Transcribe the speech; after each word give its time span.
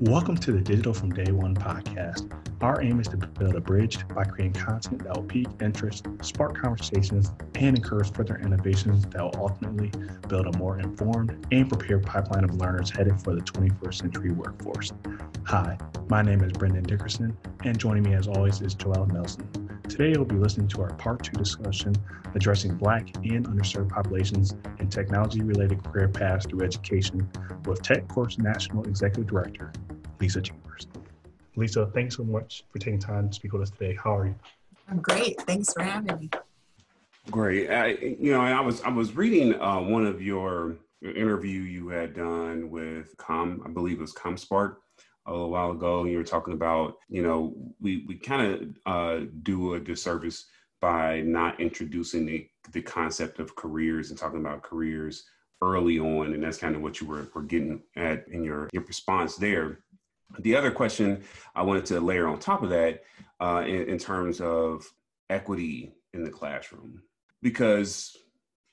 Welcome 0.00 0.36
to 0.36 0.52
the 0.52 0.60
Digital 0.60 0.94
from 0.94 1.10
Day 1.10 1.32
One 1.32 1.56
podcast. 1.56 2.30
Our 2.60 2.80
aim 2.80 3.00
is 3.00 3.08
to 3.08 3.16
build 3.16 3.56
a 3.56 3.60
bridge 3.60 3.98
by 4.14 4.22
creating 4.22 4.52
content 4.52 5.02
that 5.02 5.16
will 5.16 5.24
pique 5.24 5.48
interest, 5.60 6.06
spark 6.22 6.56
conversations, 6.56 7.32
and 7.56 7.76
encourage 7.76 8.12
further 8.12 8.36
innovations 8.36 9.06
that 9.06 9.20
will 9.20 9.34
ultimately 9.36 9.90
build 10.28 10.54
a 10.54 10.56
more 10.56 10.78
informed 10.78 11.44
and 11.50 11.68
prepared 11.68 12.06
pipeline 12.06 12.44
of 12.44 12.54
learners 12.54 12.90
headed 12.90 13.20
for 13.20 13.34
the 13.34 13.40
21st 13.40 13.94
century 13.94 14.30
workforce. 14.30 14.92
Hi, 15.46 15.76
my 16.08 16.22
name 16.22 16.44
is 16.44 16.52
Brendan 16.52 16.84
Dickerson, 16.84 17.36
and 17.64 17.76
joining 17.76 18.04
me 18.04 18.14
as 18.14 18.28
always 18.28 18.60
is 18.60 18.76
Joelle 18.76 19.12
Nelson. 19.12 19.67
Today, 19.88 20.12
we'll 20.16 20.26
be 20.26 20.36
listening 20.36 20.68
to 20.68 20.82
our 20.82 20.92
part 20.94 21.22
two 21.24 21.32
discussion 21.32 21.94
addressing 22.34 22.76
Black 22.76 23.08
and 23.24 23.46
underserved 23.48 23.88
populations 23.88 24.54
and 24.78 24.92
technology 24.92 25.40
related 25.40 25.82
career 25.82 26.08
paths 26.08 26.44
through 26.44 26.62
education 26.62 27.28
with 27.64 27.82
TechCorps 27.82 28.38
National 28.38 28.84
Executive 28.84 29.26
Director, 29.26 29.72
Lisa 30.20 30.42
Chambers. 30.42 30.88
Lisa, 31.56 31.86
thanks 31.94 32.16
so 32.16 32.22
much 32.22 32.64
for 32.70 32.78
taking 32.78 33.00
time 33.00 33.30
to 33.30 33.34
speak 33.34 33.52
with 33.54 33.62
us 33.62 33.70
today. 33.70 33.96
How 34.02 34.16
are 34.16 34.26
you? 34.26 34.34
I'm 34.90 35.00
great. 35.00 35.40
Thanks 35.42 35.72
for 35.72 35.82
having 35.82 36.18
me. 36.18 36.30
Great. 37.30 37.70
I, 37.70 37.86
you 37.86 38.32
know, 38.32 38.40
I 38.40 38.60
was 38.60 38.82
I 38.82 38.90
was 38.90 39.16
reading 39.16 39.60
uh, 39.60 39.80
one 39.80 40.06
of 40.06 40.20
your, 40.20 40.76
your 41.00 41.16
interview 41.16 41.60
you 41.62 41.88
had 41.88 42.14
done 42.14 42.70
with 42.70 43.16
Com, 43.16 43.62
I 43.64 43.70
believe 43.70 43.98
it 43.98 44.02
was 44.02 44.14
ComSpark, 44.14 44.76
a 45.28 45.30
little 45.30 45.50
while 45.50 45.70
ago, 45.70 46.00
and 46.00 46.10
you 46.10 46.16
were 46.16 46.24
talking 46.24 46.54
about, 46.54 46.96
you 47.08 47.22
know, 47.22 47.54
we 47.80 48.04
we 48.08 48.16
kind 48.16 48.42
of 48.52 48.76
uh, 48.86 49.26
do 49.42 49.74
a 49.74 49.80
disservice 49.80 50.46
by 50.80 51.20
not 51.20 51.60
introducing 51.60 52.26
the 52.26 52.48
the 52.72 52.82
concept 52.82 53.38
of 53.38 53.54
careers 53.54 54.10
and 54.10 54.18
talking 54.18 54.40
about 54.40 54.62
careers 54.62 55.24
early 55.62 55.98
on, 55.98 56.32
and 56.32 56.42
that's 56.42 56.58
kind 56.58 56.76
of 56.76 56.82
what 56.82 57.00
you 57.00 57.06
were, 57.06 57.28
were 57.34 57.42
getting 57.42 57.82
at 57.96 58.26
in 58.28 58.42
your 58.42 58.68
your 58.72 58.84
response 58.84 59.36
there. 59.36 59.80
The 60.40 60.56
other 60.56 60.70
question 60.70 61.22
I 61.54 61.62
wanted 61.62 61.86
to 61.86 62.00
layer 62.00 62.28
on 62.28 62.38
top 62.38 62.62
of 62.62 62.70
that, 62.70 63.02
uh, 63.40 63.64
in, 63.66 63.88
in 63.88 63.98
terms 63.98 64.40
of 64.40 64.84
equity 65.30 65.94
in 66.12 66.22
the 66.24 66.30
classroom, 66.30 67.02
because 67.42 68.16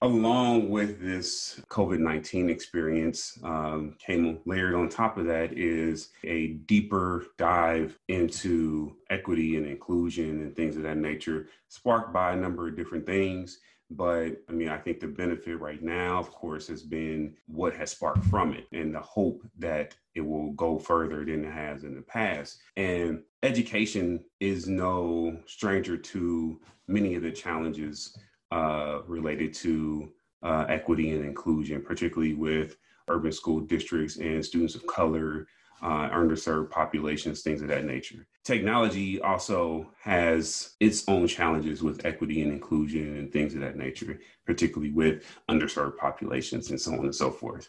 along 0.01 0.69
with 0.69 1.01
this 1.01 1.59
COVID 1.69 1.99
19 1.99 2.49
experience, 2.49 3.39
um, 3.43 3.95
came 3.99 4.39
layered 4.45 4.75
on 4.75 4.89
top 4.89 5.17
of 5.17 5.25
that 5.25 5.57
is 5.57 6.09
a 6.23 6.47
deeper 6.67 7.25
dive 7.37 7.97
into 8.07 8.95
equity 9.09 9.57
and 9.57 9.65
inclusion 9.65 10.41
and 10.41 10.55
things 10.55 10.77
of 10.77 10.83
that 10.83 10.97
nature, 10.97 11.47
sparked 11.69 12.13
by 12.13 12.33
a 12.33 12.35
number 12.35 12.67
of 12.67 12.75
different 12.75 13.05
things. 13.05 13.59
But 13.91 14.41
I 14.49 14.51
mean, 14.51 14.69
I 14.69 14.77
think 14.77 14.99
the 14.99 15.07
benefit 15.07 15.59
right 15.59 15.81
now, 15.81 16.17
of 16.17 16.31
course, 16.31 16.67
has 16.67 16.81
been 16.81 17.35
what 17.47 17.75
has 17.75 17.91
sparked 17.91 18.25
from 18.25 18.53
it 18.53 18.67
and 18.71 18.93
the 18.93 18.99
hope 18.99 19.43
that 19.59 19.95
it 20.15 20.21
will 20.21 20.51
go 20.53 20.79
further 20.79 21.23
than 21.23 21.45
it 21.45 21.51
has 21.51 21.83
in 21.83 21.95
the 21.95 22.01
past. 22.01 22.59
And 22.77 23.21
education 23.43 24.23
is 24.39 24.67
no 24.67 25.37
stranger 25.45 25.97
to 25.97 26.59
many 26.87 27.13
of 27.15 27.21
the 27.21 27.31
challenges 27.31 28.17
uh, 28.55 29.01
related 29.05 29.53
to 29.53 30.09
uh, 30.41 30.65
equity 30.69 31.11
and 31.11 31.25
inclusion, 31.25 31.81
particularly 31.81 32.33
with 32.33 32.77
urban 33.09 33.31
school 33.31 33.59
districts 33.59 34.15
and 34.15 34.45
students 34.45 34.75
of 34.75 34.87
color, 34.87 35.45
uh, 35.81 36.09
underserved 36.09 36.69
populations, 36.69 37.41
things 37.41 37.61
of 37.61 37.67
that 37.67 37.83
nature. 37.83 38.25
Technology 38.45 39.19
also 39.19 39.91
has 40.01 40.75
its 40.79 41.03
own 41.09 41.27
challenges 41.27 41.83
with 41.83 42.05
equity 42.05 42.41
and 42.43 42.53
inclusion 42.53 43.17
and 43.17 43.33
things 43.33 43.53
of 43.55 43.59
that 43.59 43.75
nature, 43.75 44.19
particularly 44.45 44.93
with 44.93 45.25
underserved 45.51 45.97
populations 45.97 46.69
and 46.69 46.79
so 46.79 46.93
on 46.93 46.99
and 46.99 47.15
so 47.15 47.29
forth. 47.29 47.67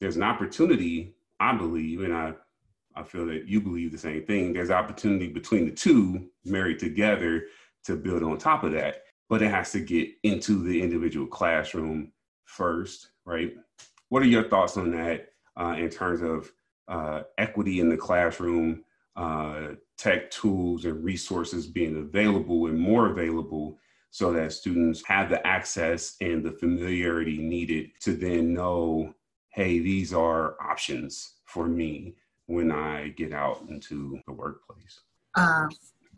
There's 0.00 0.16
an 0.16 0.22
opportunity, 0.22 1.14
I 1.40 1.54
believe, 1.54 2.00
and 2.00 2.14
I, 2.14 2.32
I 2.96 3.02
feel 3.02 3.26
that 3.26 3.46
you 3.46 3.60
believe 3.60 3.92
the 3.92 3.98
same 3.98 4.24
thing. 4.24 4.54
There's 4.54 4.70
opportunity 4.70 5.28
between 5.28 5.66
the 5.66 5.72
two 5.72 6.30
married 6.46 6.78
together 6.78 7.44
to 7.84 7.96
build 7.96 8.22
on 8.22 8.38
top 8.38 8.64
of 8.64 8.72
that, 8.72 9.02
but 9.30 9.42
it 9.42 9.50
has 9.50 9.70
to 9.70 9.80
get 9.80 10.08
into 10.24 10.62
the 10.62 10.82
individual 10.82 11.26
classroom 11.26 12.10
first, 12.44 13.12
right? 13.24 13.54
What 14.08 14.22
are 14.22 14.26
your 14.26 14.42
thoughts 14.42 14.76
on 14.76 14.90
that 14.90 15.28
uh, 15.58 15.76
in 15.78 15.88
terms 15.88 16.20
of 16.20 16.52
uh, 16.88 17.22
equity 17.38 17.78
in 17.78 17.88
the 17.88 17.96
classroom, 17.96 18.84
uh, 19.14 19.68
tech 19.96 20.32
tools 20.32 20.84
and 20.84 21.04
resources 21.04 21.68
being 21.68 21.96
available 21.96 22.66
and 22.66 22.78
more 22.78 23.12
available 23.12 23.78
so 24.10 24.32
that 24.32 24.52
students 24.52 25.04
have 25.06 25.30
the 25.30 25.46
access 25.46 26.16
and 26.20 26.42
the 26.42 26.50
familiarity 26.50 27.38
needed 27.38 27.90
to 28.00 28.16
then 28.16 28.52
know, 28.52 29.14
hey, 29.50 29.78
these 29.78 30.12
are 30.12 30.56
options 30.60 31.34
for 31.44 31.68
me 31.68 32.16
when 32.46 32.72
I 32.72 33.10
get 33.10 33.32
out 33.32 33.64
into 33.68 34.20
the 34.26 34.32
workplace. 34.32 35.02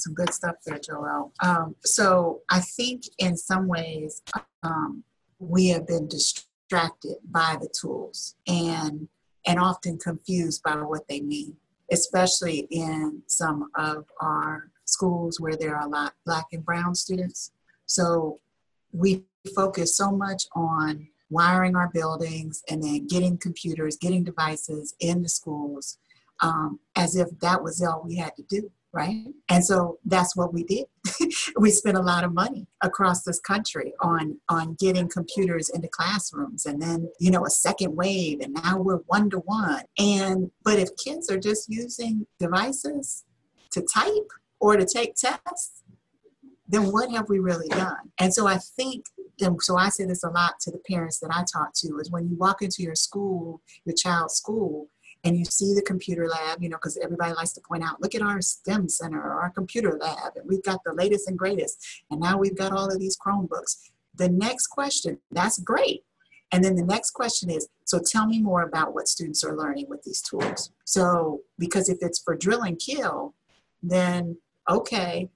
Some 0.02 0.14
good 0.14 0.34
stuff 0.34 0.56
there, 0.66 0.80
Joel. 0.80 1.32
Um, 1.40 1.76
so 1.84 2.40
I 2.50 2.58
think 2.58 3.04
in 3.18 3.36
some 3.36 3.68
ways 3.68 4.20
um, 4.64 5.04
we 5.38 5.68
have 5.68 5.86
been 5.86 6.08
distracted 6.08 7.18
by 7.30 7.56
the 7.60 7.68
tools 7.68 8.34
and 8.48 9.06
and 9.46 9.60
often 9.60 9.98
confused 9.98 10.60
by 10.64 10.74
what 10.74 11.06
they 11.06 11.20
mean, 11.20 11.56
especially 11.92 12.66
in 12.70 13.22
some 13.28 13.70
of 13.76 14.06
our 14.20 14.70
schools 14.86 15.38
where 15.38 15.56
there 15.56 15.76
are 15.76 15.86
a 15.86 15.88
lot 15.88 16.14
black 16.26 16.46
and 16.52 16.64
brown 16.64 16.96
students. 16.96 17.52
So 17.86 18.38
we 18.92 19.22
focus 19.54 19.96
so 19.96 20.10
much 20.10 20.46
on 20.52 21.06
wiring 21.30 21.76
our 21.76 21.90
buildings 21.94 22.64
and 22.69 22.82
then 22.82 23.06
getting 23.06 23.38
computers, 23.38 23.96
getting 23.96 24.24
devices 24.24 24.96
in 24.98 25.22
the 25.22 25.28
schools 25.28 25.98
um, 26.40 26.80
as 26.96 27.14
if 27.14 27.28
that 27.38 27.62
was 27.62 27.80
all 27.80 28.02
we 28.04 28.16
had 28.16 28.34
to 28.34 28.42
do 28.42 28.69
right? 28.92 29.25
And 29.48 29.64
so 29.64 29.98
that's 30.04 30.36
what 30.36 30.53
we 30.53 30.64
did. 30.64 30.84
we 31.58 31.70
spent 31.70 31.97
a 31.97 32.03
lot 32.03 32.25
of 32.25 32.34
money 32.34 32.66
across 32.82 33.22
this 33.22 33.41
country 33.41 33.94
on 34.00 34.38
on 34.48 34.75
getting 34.78 35.08
computers 35.08 35.70
into 35.70 35.88
classrooms 35.88 36.66
and 36.66 36.80
then, 36.80 37.10
you 37.19 37.31
know, 37.31 37.47
a 37.47 37.50
second 37.50 37.97
wave 37.97 38.41
and 38.41 38.54
now 38.54 38.78
we're 38.78 39.00
one 39.06 39.31
to 39.31 39.38
one. 39.38 39.84
And 39.98 40.50
but 40.64 40.78
if 40.78 40.91
kids 41.02 41.31
are 41.31 41.38
just 41.38 41.69
using 41.69 42.26
devices 42.38 43.25
to 43.72 43.82
type 43.82 44.31
or 44.60 44.76
to 44.76 44.84
take 44.84 45.14
tests, 45.14 45.82
then 46.69 46.92
what 46.92 47.10
have 47.10 47.28
we 47.28 47.38
really 47.38 47.69
done? 47.69 48.12
And 48.20 48.32
so 48.32 48.47
I 48.47 48.58
think 48.58 49.06
and 49.41 49.60
so 49.62 49.76
I 49.76 49.88
say 49.88 50.04
this 50.04 50.22
a 50.22 50.31
lot 50.31 50.60
to 50.60 50.70
the 50.70 50.78
parents 50.78 51.19
that 51.20 51.31
I 51.32 51.44
talk 51.50 51.72
to 51.76 51.98
is 51.98 52.10
when 52.10 52.28
you 52.28 52.36
walk 52.36 52.62
into 52.62 52.82
your 52.82 52.94
school, 52.94 53.62
your 53.84 53.94
child's 53.97 54.34
school, 54.34 54.88
and 55.24 55.36
you 55.36 55.44
see 55.44 55.74
the 55.74 55.82
computer 55.82 56.28
lab, 56.28 56.62
you 56.62 56.68
know, 56.68 56.76
because 56.76 56.98
everybody 56.98 57.32
likes 57.32 57.52
to 57.52 57.60
point 57.60 57.84
out, 57.84 58.00
look 58.00 58.14
at 58.14 58.22
our 58.22 58.40
STEM 58.40 58.88
center 58.88 59.20
or 59.20 59.40
our 59.40 59.50
computer 59.50 59.96
lab, 60.00 60.36
and 60.36 60.48
we've 60.48 60.62
got 60.62 60.80
the 60.84 60.92
latest 60.92 61.28
and 61.28 61.38
greatest, 61.38 62.02
and 62.10 62.20
now 62.20 62.36
we've 62.38 62.56
got 62.56 62.72
all 62.72 62.90
of 62.90 62.98
these 62.98 63.16
Chromebooks. 63.16 63.90
The 64.14 64.28
next 64.28 64.66
question, 64.68 65.18
that's 65.30 65.58
great. 65.58 66.04
And 66.50 66.62
then 66.62 66.76
the 66.76 66.84
next 66.84 67.12
question 67.12 67.50
is, 67.50 67.68
so 67.84 67.98
tell 67.98 68.26
me 68.26 68.40
more 68.40 68.62
about 68.62 68.94
what 68.94 69.08
students 69.08 69.42
are 69.42 69.56
learning 69.56 69.86
with 69.88 70.02
these 70.02 70.20
tools. 70.20 70.70
So, 70.84 71.40
because 71.58 71.88
if 71.88 71.98
it's 72.02 72.20
for 72.20 72.36
drill 72.36 72.62
and 72.62 72.78
kill, 72.78 73.34
then 73.82 74.36
okay, 74.68 75.30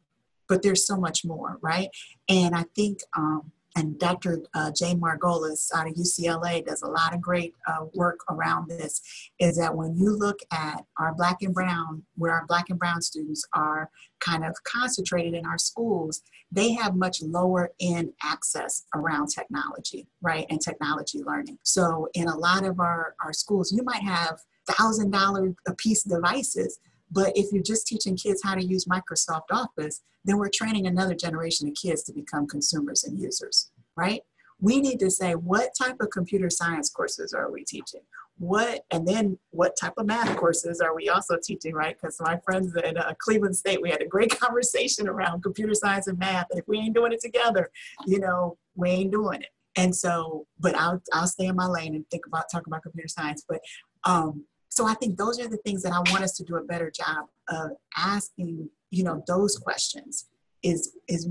but 0.49 0.63
there's 0.63 0.87
so 0.87 0.97
much 0.97 1.25
more, 1.25 1.59
right? 1.61 1.89
And 2.29 2.55
I 2.55 2.65
think 2.75 3.01
um, 3.17 3.51
and 3.77 3.99
Dr. 3.99 4.41
Uh, 4.55 4.73
Jane 4.73 4.99
Margolis 5.01 5.69
out 5.75 5.87
of 5.87 5.95
UCLA 5.95 6.65
does 6.65 6.83
a 6.83 6.89
lot 6.89 7.15
of 7.15 7.21
great 7.21 7.55
uh, 7.69 7.85
work 7.95 8.21
around 8.31 8.69
this, 8.69 9.03
is 9.39 9.57
that 9.59 9.77
when 9.77 9.97
you 9.97 10.17
look 10.17 10.39
at 10.51 10.85
our 10.99 11.15
black 11.15 11.43
and 11.43 11.55
brown, 11.55 12.03
where 12.17 12.33
our 12.33 12.47
black 12.47 12.71
and 12.71 12.79
brown 12.79 13.03
students 13.03 13.47
are 13.53 13.91
kind 14.21 14.45
of 14.45 14.57
concentrated 14.65 15.35
in 15.35 15.45
our 15.45 15.59
schools, 15.59 16.23
they 16.51 16.73
have 16.73 16.97
much 16.97 17.21
lower 17.23 17.71
end 17.81 18.13
access 18.23 18.85
around 18.95 19.27
technology, 19.29 20.09
right, 20.23 20.47
and 20.49 20.61
technology 20.61 21.23
learning. 21.23 21.59
So 21.63 22.09
in 22.15 22.29
a 22.29 22.37
lot 22.37 22.65
of 22.65 22.81
our, 22.81 23.15
our 23.23 23.35
schools, 23.35 23.73
you 23.73 23.83
might 23.83 24.03
have 24.03 24.41
thousand 24.67 25.11
dollar 25.11 25.55
a 25.69 25.75
piece 25.75 26.03
devices, 26.03 26.79
but 27.11 27.33
if 27.37 27.53
you're 27.53 27.63
just 27.63 27.87
teaching 27.87 28.17
kids 28.17 28.43
how 28.43 28.55
to 28.55 28.65
use 28.65 28.87
Microsoft 28.87 29.51
Office, 29.51 30.03
then 30.25 30.39
we're 30.39 30.51
training 30.53 30.87
another 30.87 31.15
generation 31.15 31.69
of 31.69 31.75
kids 31.75 32.03
to 32.05 32.13
become 32.13 32.47
consumers 32.47 33.05
and 33.05 33.19
users, 33.19 33.71
right? 33.97 34.23
We 34.61 34.81
need 34.81 34.99
to 35.01 35.11
say 35.11 35.35
what 35.35 35.71
type 35.79 35.97
of 36.01 36.11
computer 36.11 36.51
science 36.51 36.91
courses 36.91 37.33
are 37.33 37.51
we 37.51 37.65
teaching? 37.65 38.01
What 38.39 38.85
and 38.91 39.07
then 39.07 39.39
what 39.51 39.77
type 39.81 39.95
of 39.97 40.07
math 40.07 40.37
courses 40.37 40.81
are 40.81 40.95
we 40.95 41.09
also 41.09 41.37
teaching, 41.43 41.75
right? 41.75 41.97
Because 41.97 42.19
my 42.21 42.39
friends 42.45 42.75
at 42.77 42.97
uh, 42.97 43.13
Cleveland 43.19 43.57
State, 43.57 43.81
we 43.81 43.91
had 43.91 44.03
a 44.03 44.07
great 44.07 44.31
conversation 44.41 45.09
around 45.09 45.43
computer 45.43 45.75
science 45.75 46.07
and 46.07 46.19
math. 46.19 46.47
And 46.51 46.61
if 46.61 46.67
we 46.67 46.79
ain't 46.79 46.95
doing 46.95 47.13
it 47.13 47.21
together, 47.21 47.71
you 48.07 48.19
know, 48.19 48.59
we 48.75 48.91
ain't 48.91 49.13
doing 49.13 49.43
it. 49.43 49.51
And 49.77 49.95
so, 49.95 50.47
but 50.59 50.75
I'll 50.75 51.03
I'll 51.13 51.27
stay 51.27 51.47
in 51.47 51.57
my 51.57 51.67
lane 51.67 51.95
and 51.95 52.09
think 52.11 52.27
about 52.27 52.47
talking 52.51 52.69
about 52.69 52.83
computer 52.83 53.09
science. 53.09 53.45
But 53.47 53.61
um, 54.05 54.45
so 54.69 54.87
I 54.87 54.95
think 54.95 55.17
those 55.17 55.41
are 55.41 55.49
the 55.49 55.57
things 55.59 55.83
that 55.83 55.93
I 55.93 55.99
want 56.11 56.25
us 56.25 56.37
to 56.37 56.45
do 56.45 56.57
a 56.57 56.63
better 56.63 56.91
job 56.91 57.27
of 57.49 57.73
asking, 57.97 58.69
you 58.91 59.05
know, 59.05 59.23
those 59.27 59.57
questions 59.57 60.27
is 60.63 60.97
is 61.09 61.29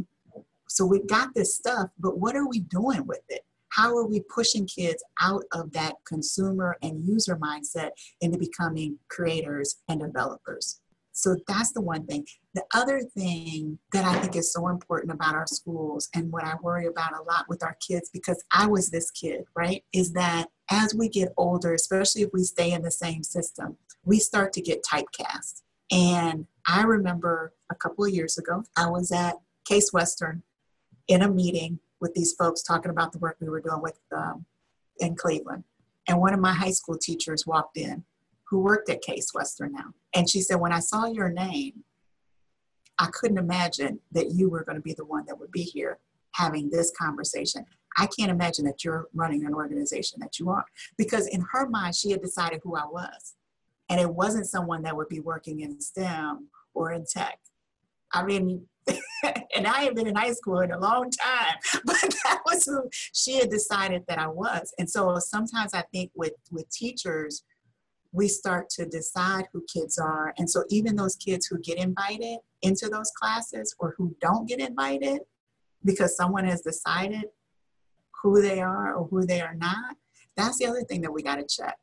so 0.68 0.86
we've 0.86 1.08
got 1.08 1.34
this 1.36 1.56
stuff, 1.56 1.90
but 2.00 2.18
what 2.18 2.36
are 2.36 2.48
we 2.48 2.60
doing 2.60 3.06
with 3.06 3.22
it? 3.30 3.46
How 3.70 3.96
are 3.96 4.06
we 4.06 4.22
pushing 4.22 4.66
kids 4.66 5.04
out 5.22 5.44
of 5.54 5.72
that 5.74 5.96
consumer 6.08 6.78
and 6.82 7.06
user 7.06 7.36
mindset 7.36 7.92
into 8.22 8.38
becoming 8.38 8.98
creators 9.10 9.78
and 9.90 10.00
developers? 10.00 10.80
So 11.12 11.38
that's 11.48 11.72
the 11.72 11.82
one 11.82 12.06
thing. 12.06 12.26
The 12.56 12.64
other 12.74 13.02
thing 13.02 13.80
that 13.94 14.04
I 14.04 14.20
think 14.20 14.36
is 14.36 14.52
so 14.52 14.68
important 14.68 15.14
about 15.14 15.34
our 15.34 15.48
schools 15.48 16.10
and 16.14 16.32
what 16.32 16.44
I 16.44 16.56
worry 16.62 16.88
about 16.88 17.14
a 17.14 17.24
lot 17.24 17.46
with 17.48 17.64
our 17.64 17.78
kids, 17.86 18.10
because 18.12 18.44
I 18.52 18.68
was 18.68 18.90
this 18.90 19.12
kid, 19.12 19.46
right, 19.56 19.84
is 19.94 20.12
that 20.14 20.48
as 20.70 20.96
we 20.96 21.10
get 21.10 21.34
older, 21.38 21.74
especially 21.74 22.24
if 22.24 22.30
we 22.34 22.44
stay 22.44 22.72
in 22.72 22.82
the 22.82 22.92
same 22.92 23.24
system, 23.24 23.78
we 24.04 24.20
start 24.20 24.54
to 24.54 24.62
get 24.62 24.84
typecast. 24.84 25.62
And 25.92 26.48
I 26.68 26.84
remember 26.84 27.54
a 27.72 27.76
couple 27.76 28.06
of 28.06 28.12
years 28.12 28.38
ago, 28.38 28.64
I 28.76 28.90
was 28.90 29.12
at 29.12 29.36
Case 29.66 29.94
Western 29.94 30.44
in 31.08 31.22
a 31.22 31.30
meeting 31.30 31.80
with 32.00 32.14
these 32.14 32.34
folks 32.34 32.64
talking 32.64 32.92
about 32.92 33.12
the 33.12 33.20
work 33.20 33.38
we 33.40 33.50
were 33.50 33.62
doing 33.62 33.82
with 33.82 34.00
um, 34.16 34.46
in 35.00 35.16
Cleveland. 35.16 35.64
And 36.08 36.20
one 36.20 36.34
of 36.34 36.40
my 36.40 36.54
high 36.54 36.72
school 36.72 36.98
teachers 36.98 37.46
walked 37.46 37.78
in 37.78 38.04
who 38.50 38.60
worked 38.60 38.90
at 38.90 39.02
Case 39.02 39.34
Western 39.34 39.74
now. 39.74 39.94
And 40.14 40.30
she 40.30 40.42
said, 40.42 40.60
When 40.60 40.72
I 40.72 40.80
saw 40.80 41.06
your 41.06 41.30
name, 41.30 41.84
I 42.98 43.08
couldn't 43.12 43.38
imagine 43.38 44.00
that 44.12 44.32
you 44.32 44.50
were 44.50 44.64
going 44.64 44.78
to 44.78 44.82
be 44.82 44.94
the 44.94 45.06
one 45.06 45.26
that 45.28 45.40
would 45.40 45.52
be 45.52 45.64
here 45.64 46.00
having 46.34 46.70
this 46.70 46.92
conversation. 46.98 47.66
I 47.98 48.08
can't 48.08 48.32
imagine 48.32 48.66
that 48.66 48.84
you're 48.84 49.08
running 49.14 49.46
an 49.46 49.54
organization 49.54 50.20
that 50.22 50.40
you 50.40 50.50
are. 50.50 50.66
Because 50.98 51.28
in 51.28 51.46
her 51.52 51.68
mind, 51.68 51.96
she 51.96 52.12
had 52.12 52.22
decided 52.22 52.62
who 52.64 52.76
I 52.76 52.86
was. 52.86 53.36
And 53.90 54.00
it 54.00 54.10
wasn't 54.10 54.48
someone 54.48 54.82
that 54.84 54.96
would 54.96 55.10
be 55.10 55.20
working 55.20 55.62
in 55.62 55.80
STEM 55.80 56.48
or 56.74 56.92
in 56.92 57.06
tech. 57.06 57.40
I 58.12 58.24
mean, 58.24 58.66
and 59.56 59.68
I 59.68 59.84
have 59.84 59.96
been 59.96 60.08
in 60.08 60.16
high 60.16 60.34
school 60.34 60.60
in 60.60 60.72
a 60.72 60.80
long 60.80 61.10
time, 61.10 61.56
but 61.86 62.16
that 62.24 62.42
was 62.46 62.66
who 62.66 62.90
she 62.92 63.38
had 63.40 63.50
decided 63.50 64.04
that 64.08 64.20
I 64.20 64.28
was. 64.28 64.74
And 64.78 64.90
so 64.90 65.18
sometimes 65.20 65.74
I 65.74 65.84
think 65.94 66.12
with 66.16 66.34
with 66.52 66.70
teachers, 66.70 67.44
we 68.12 68.28
start 68.28 68.70
to 68.70 68.86
decide 68.86 69.46
who 69.52 69.64
kids 69.72 69.98
are. 69.98 70.34
And 70.38 70.50
so 70.50 70.64
even 70.70 70.96
those 70.96 71.16
kids 71.16 71.48
who 71.48 71.60
get 71.60 71.78
invited 71.78 72.38
into 72.62 72.88
those 72.88 73.12
classes 73.12 73.76
or 73.80 73.94
who 73.98 74.16
don't 74.22 74.48
get 74.48 74.60
invited 74.60 75.20
because 75.84 76.16
someone 76.16 76.46
has 76.46 76.62
decided 76.62 77.26
who 78.30 78.42
they 78.42 78.62
are 78.62 78.96
or 78.96 79.08
who 79.08 79.26
they 79.26 79.42
are 79.42 79.56
not, 79.56 79.96
that's 80.36 80.58
the 80.60 80.66
other 80.66 80.84
thing 80.84 81.02
that 81.02 81.12
we 81.12 81.24
got 81.24 81.36
to 81.36 81.46
check. 81.46 81.78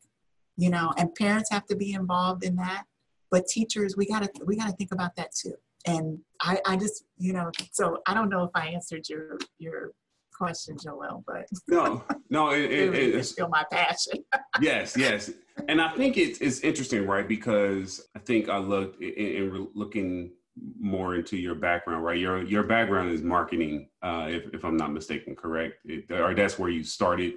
You 0.56 0.70
know, 0.70 0.92
and 0.98 1.14
parents 1.14 1.50
have 1.50 1.66
to 1.66 1.76
be 1.76 1.92
involved 1.94 2.44
in 2.44 2.56
that, 2.56 2.84
but 3.30 3.46
teachers, 3.46 3.96
we 3.96 4.06
got 4.06 4.22
to 4.22 4.30
we 4.44 4.56
got 4.56 4.68
to 4.68 4.76
think 4.76 4.92
about 4.92 5.16
that 5.16 5.32
too 5.34 5.54
and 5.86 6.18
I, 6.40 6.60
I 6.66 6.76
just, 6.76 7.04
you 7.18 7.32
know, 7.32 7.50
so 7.72 7.98
I 8.06 8.14
don't 8.14 8.28
know 8.28 8.44
if 8.44 8.50
I 8.54 8.68
answered 8.68 9.08
your 9.08 9.38
your 9.58 9.92
question, 10.32 10.76
Joel, 10.82 11.24
but 11.26 11.46
no, 11.68 12.04
no, 12.30 12.50
it, 12.50 12.70
it, 12.70 12.94
it's 12.94 13.30
still 13.30 13.48
my 13.48 13.64
passion. 13.70 14.24
yes, 14.60 14.96
yes, 14.96 15.30
and 15.68 15.80
I 15.80 15.94
think 15.94 16.16
it's 16.16 16.40
it's 16.40 16.60
interesting, 16.60 17.06
right? 17.06 17.26
Because 17.26 18.08
I 18.16 18.18
think 18.20 18.48
I 18.48 18.58
looked 18.58 19.02
in, 19.02 19.12
in 19.12 19.68
looking 19.74 20.32
more 20.78 21.14
into 21.14 21.36
your 21.36 21.54
background, 21.54 22.04
right? 22.04 22.18
Your 22.18 22.42
your 22.42 22.62
background 22.62 23.10
is 23.10 23.22
marketing, 23.22 23.88
uh, 24.02 24.26
if 24.28 24.52
if 24.54 24.64
I'm 24.64 24.76
not 24.76 24.92
mistaken, 24.92 25.34
correct? 25.34 25.76
It, 25.84 26.10
or 26.10 26.34
that's 26.34 26.58
where 26.58 26.70
you 26.70 26.84
started. 26.84 27.34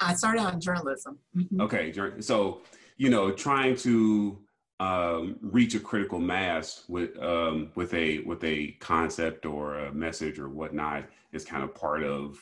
I 0.00 0.14
started 0.14 0.42
on 0.42 0.60
journalism. 0.60 1.18
Mm-hmm. 1.36 1.60
Okay, 1.62 1.92
so 2.20 2.60
you 2.96 3.08
know, 3.08 3.30
trying 3.30 3.76
to 3.76 4.38
um, 4.78 5.36
reach 5.40 5.74
a 5.74 5.80
critical 5.80 6.18
mass 6.18 6.84
with 6.88 7.18
um, 7.22 7.70
with 7.74 7.94
a 7.94 8.20
with 8.20 8.42
a 8.44 8.72
concept 8.80 9.46
or 9.46 9.78
a 9.78 9.92
message 9.92 10.38
or 10.38 10.48
whatnot 10.48 11.04
is 11.32 11.44
kind 11.44 11.62
of 11.62 11.74
part 11.74 12.02
of 12.02 12.38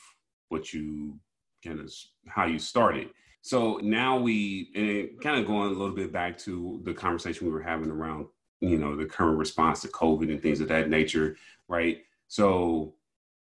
what 0.48 0.72
you 0.72 1.18
kind 1.64 1.80
of 1.80 1.92
how 2.26 2.46
you 2.46 2.58
started. 2.58 3.10
So 3.42 3.78
now 3.82 4.18
we 4.18 4.70
and 4.74 5.20
kind 5.22 5.40
of 5.40 5.46
going 5.46 5.68
a 5.68 5.78
little 5.78 5.94
bit 5.94 6.12
back 6.12 6.38
to 6.38 6.80
the 6.84 6.92
conversation 6.92 7.46
we 7.46 7.52
were 7.52 7.62
having 7.62 7.90
around 7.90 8.26
you 8.60 8.78
know 8.78 8.96
the 8.96 9.06
current 9.06 9.38
response 9.38 9.80
to 9.82 9.88
COVID 9.88 10.30
and 10.30 10.42
things 10.42 10.60
of 10.60 10.68
that 10.68 10.90
nature, 10.90 11.36
right? 11.68 11.98
So 12.28 12.94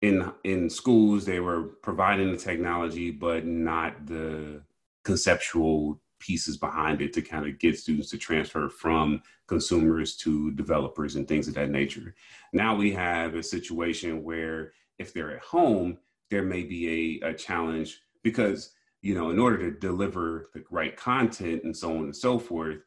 in 0.03 0.33
in 0.45 0.71
schools 0.71 1.25
they 1.25 1.41
were 1.41 1.63
providing 1.83 2.33
the 2.33 2.39
technology 2.39 3.11
but 3.11 3.45
not 3.45 4.07
the 4.07 4.63
conceptual 5.05 6.01
pieces 6.19 6.57
behind 6.57 7.01
it 7.01 7.13
to 7.15 7.23
kind 7.23 7.47
of 7.47 7.59
get 7.59 7.79
students 7.79 8.11
to 8.11 8.19
transfer 8.19 8.69
from 8.69 9.23
consumers 9.47 10.17
to 10.17 10.53
developers 10.53 11.17
and 11.17 11.27
things 11.27 11.49
of 11.49 11.55
that 11.55 11.71
nature. 11.71 12.15
Now 12.53 12.77
we 12.77 12.93
have 12.93 13.35
a 13.35 13.43
situation 13.43 14.23
where 14.23 14.73
if 14.99 15.13
they're 15.13 15.35
at 15.35 15.43
home, 15.43 15.99
there 16.31 16.43
may 16.43 16.63
be 16.63 17.21
a, 17.23 17.31
a 17.31 17.35
challenge 17.35 18.03
because, 18.23 18.75
you 19.03 19.15
know, 19.15 19.31
in 19.31 19.39
order 19.39 19.59
to 19.59 19.79
deliver 19.79 20.51
the 20.55 20.63
right 20.71 20.97
content 20.97 21.65
and 21.65 21.77
so 21.77 21.91
on 21.91 22.05
and 22.05 22.17
so 22.17 22.39
forth, 22.39 22.79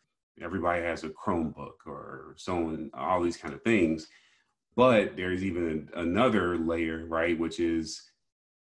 everybody 0.41 0.81
has 0.81 1.03
a 1.03 1.09
Chromebook 1.09 1.85
or 1.85 2.33
so 2.37 2.89
all 2.93 3.21
these 3.21 3.37
kind 3.37 3.53
of 3.53 3.61
things. 3.63 4.07
But 4.75 5.15
there's 5.15 5.43
even 5.43 5.89
another 5.95 6.57
layer, 6.57 7.05
right, 7.05 7.37
which 7.37 7.59
is 7.59 8.01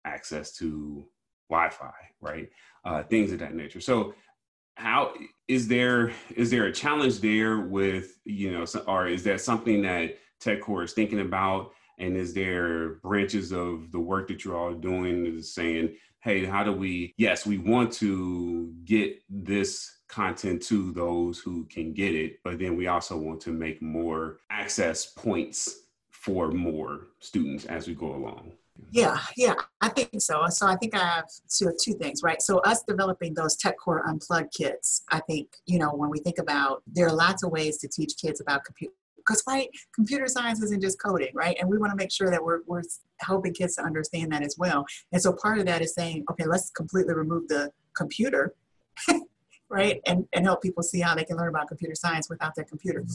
access 0.06 0.52
to 0.58 1.06
Wi-Fi, 1.50 1.94
right, 2.20 2.50
uh, 2.84 3.04
things 3.04 3.32
of 3.32 3.40
that 3.40 3.54
nature. 3.54 3.80
So 3.80 4.16
how 4.76 5.14
is 5.48 5.68
there 5.68 6.12
is 6.36 6.50
there 6.50 6.66
a 6.66 6.72
challenge 6.72 7.20
there 7.20 7.60
with 7.60 8.18
you 8.24 8.52
know 8.52 8.66
or 8.88 9.08
is 9.08 9.24
that 9.26 9.42
something 9.42 9.82
that 9.82 10.18
TechCorps 10.42 10.86
is 10.86 10.94
thinking 10.94 11.20
about 11.20 11.74
and 12.00 12.16
is 12.18 12.34
there 12.34 12.96
branches 12.96 13.52
of 13.52 13.92
the 13.92 14.00
work 14.00 14.28
that 14.28 14.44
you're 14.44 14.58
all 14.58 14.74
doing 14.74 15.26
is 15.26 15.54
saying 15.54 15.96
hey 16.22 16.46
how 16.46 16.64
do 16.64 16.72
we 16.72 17.14
yes 17.18 17.46
we 17.46 17.58
want 17.58 17.92
to 17.92 18.74
get 18.86 19.22
this 19.30 19.98
content 20.08 20.62
to 20.62 20.92
those 20.94 21.40
who 21.40 21.66
can 21.66 21.94
get 21.94 22.16
it 22.16 22.40
but 22.44 22.58
then 22.58 22.76
we 22.76 22.88
also 22.88 23.16
want 23.18 23.40
to 23.40 23.52
make 23.52 23.82
more 23.82 24.40
access 24.50 25.06
points 25.06 25.84
for 26.10 26.52
more 26.52 27.08
students 27.20 27.66
as 27.66 27.88
we 27.88 27.94
go 27.94 28.16
along 28.16 28.52
yeah, 28.92 29.18
yeah, 29.36 29.56
I 29.82 29.90
think 29.90 30.22
so. 30.22 30.46
So 30.50 30.66
I 30.68 30.76
think 30.76 30.96
I 30.96 31.00
have 31.00 31.26
two, 31.50 31.72
two 31.82 31.94
things, 31.94 32.24
right? 32.24 32.42
So 32.42 32.60
us 32.60 32.84
developing 32.84 33.34
those 33.34 33.58
TechCorps 33.58 34.08
Unplugged 34.08 34.54
kits, 34.54 35.04
I 35.12 35.20
think, 35.20 35.50
you 35.66 35.80
know, 35.80 35.92
when 35.92 36.10
we 36.10 36.20
think 36.20 36.40
about, 36.40 36.82
there 36.88 37.08
are 37.08 37.14
lots 37.14 37.44
of 37.44 37.52
ways 37.52 37.78
to 37.80 37.88
teach 37.88 38.14
kids 38.18 38.42
about 38.42 38.66
computer, 38.66 38.94
because 39.30 39.44
right, 39.48 39.70
computer 39.94 40.28
science 40.28 40.62
isn't 40.64 40.82
just 40.82 41.00
coding, 41.02 41.30
right? 41.34 41.56
And 41.60 41.70
we 41.70 41.78
want 41.78 41.92
to 41.92 41.96
make 41.96 42.12
sure 42.12 42.32
that 42.32 42.44
we're, 42.44 42.62
we're 42.66 42.82
helping 43.22 43.54
kids 43.54 43.76
to 43.76 43.84
understand 43.84 44.32
that 44.32 44.42
as 44.42 44.56
well. 44.58 44.86
And 45.12 45.22
so 45.22 45.34
part 45.34 45.60
of 45.60 45.66
that 45.68 45.82
is 45.82 45.94
saying, 45.94 46.26
okay, 46.32 46.46
let's 46.46 46.72
completely 46.72 47.14
remove 47.14 47.48
the 47.48 47.72
computer 47.96 48.56
right? 49.70 50.02
And, 50.08 50.26
and 50.34 50.46
help 50.46 50.64
people 50.64 50.82
see 50.82 51.00
how 51.00 51.14
they 51.14 51.24
can 51.24 51.38
learn 51.38 51.50
about 51.50 51.68
computer 51.68 51.94
science 51.94 52.28
without 52.28 52.56
their 52.56 52.66
computer. 52.66 53.06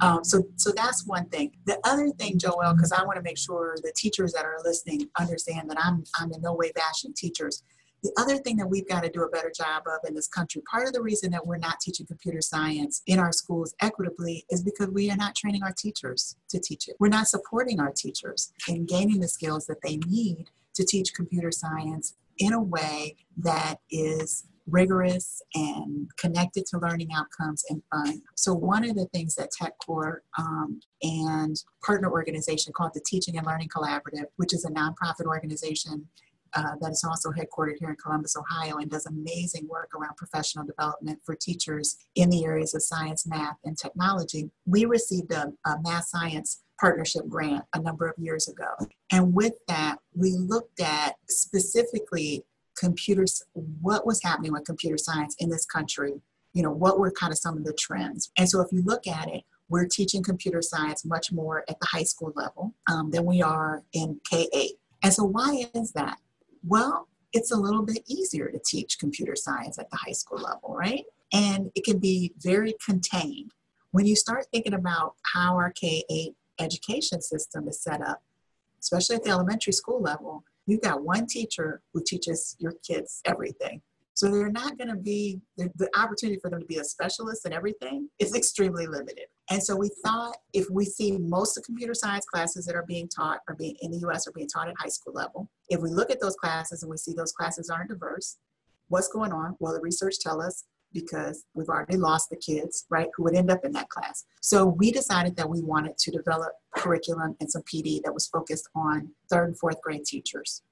Um, 0.00 0.22
so, 0.22 0.42
so 0.56 0.70
that's 0.70 1.06
one 1.06 1.26
thing. 1.30 1.52
The 1.64 1.78
other 1.84 2.10
thing, 2.10 2.38
Joel, 2.38 2.74
because 2.74 2.92
I 2.92 3.02
want 3.04 3.16
to 3.16 3.22
make 3.22 3.38
sure 3.38 3.76
the 3.82 3.92
teachers 3.96 4.34
that 4.34 4.44
are 4.44 4.58
listening 4.62 5.08
understand 5.18 5.70
that 5.70 5.78
I'm, 5.82 6.04
I'm 6.16 6.30
in 6.32 6.42
no 6.42 6.52
way 6.52 6.70
bashing 6.74 7.14
teachers. 7.14 7.62
The 8.02 8.12
other 8.18 8.36
thing 8.38 8.56
that 8.56 8.68
we've 8.68 8.88
got 8.88 9.04
to 9.04 9.10
do 9.10 9.22
a 9.22 9.28
better 9.28 9.52
job 9.54 9.84
of 9.86 10.08
in 10.08 10.14
this 10.14 10.26
country, 10.26 10.62
part 10.68 10.88
of 10.88 10.92
the 10.92 11.02
reason 11.02 11.30
that 11.30 11.46
we're 11.46 11.56
not 11.56 11.78
teaching 11.80 12.06
computer 12.06 12.40
science 12.40 13.02
in 13.06 13.20
our 13.20 13.32
schools 13.32 13.74
equitably 13.80 14.44
is 14.50 14.62
because 14.62 14.88
we 14.88 15.10
are 15.10 15.16
not 15.16 15.36
training 15.36 15.62
our 15.62 15.72
teachers 15.72 16.36
to 16.48 16.58
teach 16.58 16.88
it. 16.88 16.96
We're 16.98 17.08
not 17.08 17.28
supporting 17.28 17.78
our 17.78 17.92
teachers 17.92 18.52
in 18.68 18.86
gaining 18.86 19.20
the 19.20 19.28
skills 19.28 19.66
that 19.66 19.82
they 19.82 19.98
need 20.08 20.50
to 20.74 20.84
teach 20.84 21.14
computer 21.14 21.52
science 21.52 22.16
in 22.38 22.52
a 22.52 22.60
way 22.60 23.16
that 23.38 23.76
is 23.90 24.46
rigorous 24.66 25.42
and 25.54 26.08
connected 26.16 26.64
to 26.66 26.78
learning 26.78 27.10
outcomes 27.14 27.64
and 27.68 27.82
fun. 27.90 28.22
So 28.36 28.54
one 28.54 28.88
of 28.88 28.96
the 28.96 29.06
things 29.06 29.34
that 29.34 29.50
TechCorps 29.60 30.18
um, 30.38 30.80
and 31.02 31.56
partner 31.84 32.10
organization 32.10 32.72
called 32.72 32.92
the 32.94 33.02
Teaching 33.04 33.36
and 33.36 33.46
Learning 33.46 33.68
Collaborative, 33.68 34.26
which 34.36 34.54
is 34.54 34.64
a 34.64 34.70
nonprofit 34.70 35.26
organization 35.26 36.08
uh, 36.54 36.74
that 36.80 36.90
is 36.90 37.04
also 37.04 37.30
headquartered 37.30 37.76
here 37.78 37.90
in 37.90 37.96
Columbus, 37.96 38.36
Ohio, 38.36 38.76
and 38.76 38.90
does 38.90 39.06
amazing 39.06 39.66
work 39.68 39.90
around 39.94 40.16
professional 40.16 40.64
development 40.64 41.18
for 41.24 41.34
teachers 41.34 41.96
in 42.14 42.30
the 42.30 42.44
areas 42.44 42.74
of 42.74 42.82
science, 42.82 43.26
math, 43.26 43.56
and 43.64 43.76
technology. 43.76 44.50
We 44.66 44.84
received 44.84 45.32
a, 45.32 45.52
a 45.66 45.76
math 45.82 46.06
science 46.06 46.62
partnership 46.80 47.28
grant 47.28 47.64
a 47.74 47.80
number 47.80 48.08
of 48.08 48.14
years 48.18 48.48
ago. 48.48 48.70
And 49.10 49.32
with 49.32 49.54
that, 49.68 49.98
we 50.14 50.32
looked 50.32 50.80
at 50.80 51.14
specifically 51.28 52.44
computers, 52.76 53.42
what 53.80 54.06
was 54.06 54.22
happening 54.22 54.52
with 54.52 54.64
computer 54.64 54.98
science 54.98 55.36
in 55.38 55.48
this 55.48 55.64
country, 55.64 56.14
you 56.52 56.62
know, 56.62 56.70
what 56.70 56.98
were 56.98 57.12
kind 57.12 57.32
of 57.32 57.38
some 57.38 57.56
of 57.56 57.64
the 57.64 57.72
trends. 57.78 58.30
And 58.36 58.48
so 58.48 58.60
if 58.60 58.72
you 58.72 58.82
look 58.84 59.06
at 59.06 59.28
it, 59.28 59.44
we're 59.68 59.86
teaching 59.86 60.22
computer 60.22 60.60
science 60.60 61.04
much 61.04 61.32
more 61.32 61.64
at 61.68 61.78
the 61.80 61.86
high 61.86 62.02
school 62.02 62.32
level 62.36 62.74
um, 62.90 63.10
than 63.10 63.24
we 63.24 63.40
are 63.42 63.82
in 63.92 64.20
K 64.28 64.48
8. 64.52 64.72
And 65.04 65.12
so 65.12 65.24
why 65.24 65.66
is 65.74 65.92
that? 65.92 66.18
Well, 66.66 67.08
it's 67.32 67.50
a 67.50 67.56
little 67.56 67.82
bit 67.82 68.02
easier 68.06 68.48
to 68.50 68.60
teach 68.64 68.98
computer 68.98 69.34
science 69.34 69.78
at 69.78 69.90
the 69.90 69.96
high 69.96 70.12
school 70.12 70.38
level, 70.38 70.74
right? 70.74 71.04
And 71.32 71.70
it 71.74 71.84
can 71.84 71.98
be 71.98 72.32
very 72.38 72.74
contained. 72.84 73.52
When 73.90 74.06
you 74.06 74.16
start 74.16 74.46
thinking 74.52 74.74
about 74.74 75.14
how 75.32 75.56
our 75.56 75.70
K 75.70 76.04
8 76.10 76.34
education 76.60 77.20
system 77.22 77.68
is 77.68 77.82
set 77.82 78.00
up, 78.02 78.22
especially 78.80 79.16
at 79.16 79.24
the 79.24 79.30
elementary 79.30 79.72
school 79.72 80.00
level, 80.00 80.44
You've 80.66 80.80
got 80.80 81.02
one 81.02 81.26
teacher 81.26 81.82
who 81.92 82.02
teaches 82.06 82.56
your 82.58 82.74
kids 82.86 83.20
everything. 83.24 83.82
So 84.14 84.30
they're 84.30 84.50
not 84.50 84.78
going 84.78 84.90
to 84.90 84.96
be, 84.96 85.40
the, 85.56 85.70
the, 85.76 85.88
opportunity 85.98 86.38
for 86.40 86.50
them 86.50 86.60
to 86.60 86.66
be 86.66 86.76
a 86.76 86.84
specialist 86.84 87.46
in 87.46 87.52
everything 87.52 88.08
is 88.18 88.34
extremely 88.34 88.86
limited. 88.86 89.24
And 89.52 89.62
so 89.62 89.76
we 89.76 89.90
thought 90.02 90.34
if 90.54 90.70
we 90.70 90.86
see 90.86 91.18
most 91.18 91.58
of 91.58 91.62
the 91.62 91.66
computer 91.66 91.92
science 91.92 92.24
classes 92.24 92.64
that 92.64 92.74
are 92.74 92.86
being 92.88 93.06
taught 93.06 93.40
are 93.48 93.54
being 93.54 93.76
in 93.82 93.90
the 93.90 93.98
US 94.08 94.26
are 94.26 94.32
being 94.32 94.48
taught 94.48 94.68
at 94.68 94.74
high 94.78 94.88
school 94.88 95.12
level. 95.12 95.50
If 95.68 95.82
we 95.82 95.90
look 95.90 96.10
at 96.10 96.22
those 96.22 96.36
classes 96.36 96.82
and 96.82 96.88
we 96.88 96.96
see 96.96 97.12
those 97.12 97.32
classes 97.32 97.68
aren't 97.68 97.90
diverse, 97.90 98.38
what's 98.88 99.08
going 99.08 99.30
on? 99.30 99.56
Well, 99.60 99.74
the 99.74 99.80
research 99.80 100.20
tell 100.20 100.40
us 100.40 100.64
because 100.94 101.44
we've 101.52 101.68
already 101.68 101.98
lost 101.98 102.30
the 102.30 102.36
kids, 102.36 102.86
right, 102.88 103.08
who 103.14 103.24
would 103.24 103.34
end 103.34 103.50
up 103.50 103.62
in 103.62 103.72
that 103.72 103.90
class. 103.90 104.24
So 104.40 104.64
we 104.64 104.90
decided 104.90 105.36
that 105.36 105.50
we 105.50 105.60
wanted 105.60 105.98
to 105.98 106.10
develop 106.10 106.52
curriculum 106.74 107.36
and 107.40 107.50
some 107.50 107.62
PD 107.62 108.02
that 108.04 108.14
was 108.14 108.28
focused 108.28 108.70
on 108.74 109.10
third 109.28 109.48
and 109.48 109.58
fourth 109.58 109.82
grade 109.82 110.06
teachers 110.06 110.62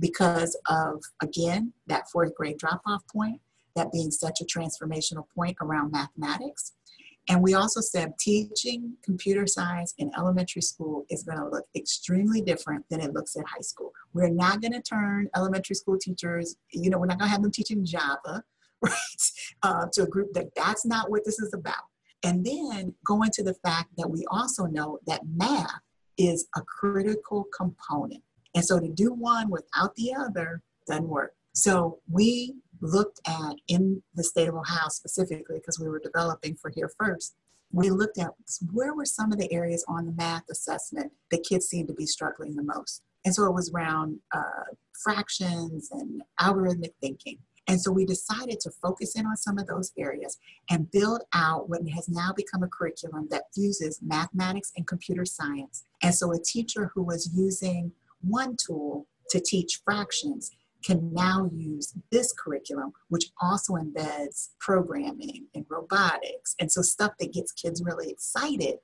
because 0.00 0.58
of, 0.68 1.02
again, 1.22 1.72
that 1.86 2.10
fourth 2.10 2.34
grade 2.34 2.58
drop 2.58 2.82
off 2.84 3.02
point, 3.12 3.40
that 3.76 3.92
being 3.92 4.10
such 4.10 4.40
a 4.40 4.44
transformational 4.44 5.24
point 5.36 5.56
around 5.60 5.92
mathematics. 5.92 6.72
And 7.28 7.42
we 7.42 7.54
also 7.54 7.80
said 7.80 8.18
teaching 8.18 8.94
computer 9.02 9.46
science 9.46 9.94
in 9.98 10.10
elementary 10.16 10.60
school 10.62 11.06
is 11.08 11.22
going 11.22 11.38
to 11.38 11.48
look 11.48 11.64
extremely 11.74 12.42
different 12.42 12.84
than 12.90 13.00
it 13.00 13.14
looks 13.14 13.36
at 13.36 13.44
high 13.46 13.62
school. 13.62 13.92
We're 14.12 14.28
not 14.28 14.60
going 14.60 14.72
to 14.72 14.82
turn 14.82 15.30
elementary 15.34 15.74
school 15.76 15.98
teachers, 15.98 16.56
you 16.70 16.90
know, 16.90 16.98
we're 16.98 17.06
not 17.06 17.18
going 17.18 17.28
to 17.28 17.32
have 17.32 17.42
them 17.42 17.50
teaching 17.50 17.84
Java, 17.84 18.42
right, 18.82 18.92
uh, 19.62 19.86
to 19.92 20.02
a 20.02 20.06
group 20.06 20.32
that 20.34 20.48
that's 20.54 20.84
not 20.84 21.10
what 21.10 21.24
this 21.24 21.38
is 21.38 21.54
about. 21.54 21.84
And 22.22 22.44
then 22.44 22.94
going 23.04 23.30
to 23.32 23.42
the 23.42 23.54
fact 23.54 23.90
that 23.96 24.10
we 24.10 24.24
also 24.30 24.66
know 24.66 24.98
that 25.06 25.22
math 25.34 25.80
is 26.18 26.46
a 26.56 26.62
critical 26.62 27.44
component 27.56 28.22
and 28.54 28.64
so 28.64 28.78
to 28.78 28.88
do 28.88 29.12
one 29.12 29.50
without 29.50 29.94
the 29.96 30.14
other 30.14 30.62
doesn't 30.86 31.08
work. 31.08 31.34
So 31.54 31.98
we 32.10 32.54
looked 32.84 33.20
at 33.26 33.56
in 33.66 34.02
the 34.14 34.22
state 34.22 34.48
of 34.48 34.54
Ohio 34.54 34.88
specifically, 34.88 35.56
because 35.58 35.80
we 35.80 35.88
were 35.88 35.98
developing 35.98 36.54
for 36.54 36.70
here 36.70 36.90
first, 36.98 37.34
we 37.72 37.90
looked 37.90 38.18
at 38.18 38.30
where 38.72 38.94
were 38.94 39.06
some 39.06 39.32
of 39.32 39.38
the 39.38 39.52
areas 39.52 39.84
on 39.88 40.06
the 40.06 40.12
math 40.12 40.44
assessment 40.50 41.10
that 41.30 41.42
kids 41.42 41.66
seemed 41.66 41.88
to 41.88 41.94
be 41.94 42.06
struggling 42.06 42.54
the 42.54 42.62
most. 42.62 43.02
And 43.24 43.34
so 43.34 43.46
it 43.46 43.54
was 43.54 43.72
around 43.72 44.18
uh, 44.32 44.64
fractions 45.02 45.88
and 45.90 46.22
algorithmic 46.40 46.92
thinking. 47.00 47.38
And 47.66 47.80
so 47.80 47.90
we 47.90 48.04
decided 48.04 48.60
to 48.60 48.70
focus 48.70 49.16
in 49.16 49.24
on 49.24 49.38
some 49.38 49.58
of 49.58 49.66
those 49.66 49.90
areas 49.96 50.36
and 50.70 50.90
build 50.90 51.22
out 51.34 51.70
what 51.70 51.80
has 51.94 52.08
now 52.10 52.32
become 52.36 52.62
a 52.62 52.68
curriculum 52.68 53.26
that 53.30 53.44
fuses 53.54 54.00
mathematics 54.02 54.72
and 54.76 54.86
computer 54.86 55.24
science. 55.24 55.84
And 56.02 56.14
so 56.14 56.32
a 56.32 56.38
teacher 56.38 56.90
who 56.94 57.02
was 57.02 57.30
using 57.34 57.92
one 58.20 58.56
tool 58.56 59.06
to 59.30 59.40
teach 59.40 59.80
fractions 59.82 60.50
can 60.84 61.12
now 61.12 61.48
use 61.52 61.94
this 62.12 62.32
curriculum, 62.32 62.92
which 63.08 63.30
also 63.40 63.74
embeds 63.74 64.50
programming 64.60 65.46
and 65.54 65.64
robotics. 65.68 66.54
And 66.60 66.70
so 66.70 66.82
stuff 66.82 67.12
that 67.18 67.32
gets 67.32 67.52
kids 67.52 67.82
really 67.82 68.10
excited. 68.10 68.76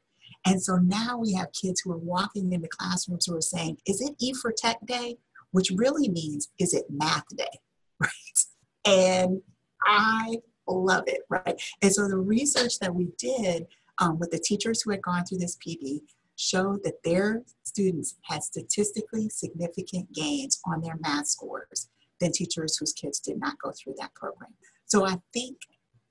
And 0.46 0.62
so 0.62 0.76
now 0.76 1.18
we 1.18 1.34
have 1.34 1.52
kids 1.52 1.80
who 1.80 1.92
are 1.92 1.98
walking 1.98 2.52
into 2.52 2.68
classrooms 2.68 3.26
who 3.26 3.36
are 3.36 3.42
saying, 3.42 3.78
is 3.86 4.00
it 4.00 4.14
E 4.20 4.32
for 4.32 4.52
Tech 4.52 4.78
Day? 4.86 5.18
Which 5.50 5.70
really 5.74 6.08
means, 6.08 6.48
is 6.58 6.74
it 6.74 6.84
math 6.88 7.24
day? 7.36 7.44
Right? 8.02 8.46
And 8.86 9.42
I 9.84 10.36
love 10.66 11.04
it, 11.06 11.20
right? 11.28 11.60
And 11.82 11.92
so 11.92 12.08
the 12.08 12.16
research 12.16 12.78
that 12.78 12.94
we 12.94 13.08
did 13.18 13.66
um, 13.98 14.18
with 14.18 14.30
the 14.30 14.38
teachers 14.38 14.80
who 14.80 14.90
had 14.90 15.02
gone 15.02 15.26
through 15.26 15.38
this 15.38 15.58
PD 15.58 16.00
showed 16.36 16.82
that 16.84 17.02
their 17.04 17.42
students 17.70 18.16
had 18.22 18.42
statistically 18.42 19.28
significant 19.28 20.12
gains 20.12 20.60
on 20.66 20.80
their 20.80 20.98
math 21.00 21.28
scores 21.28 21.88
than 22.20 22.32
teachers 22.32 22.76
whose 22.76 22.92
kids 22.92 23.18
did 23.20 23.38
not 23.38 23.58
go 23.62 23.72
through 23.72 23.94
that 23.98 24.14
program. 24.14 24.52
So 24.86 25.06
I 25.06 25.16
think 25.32 25.56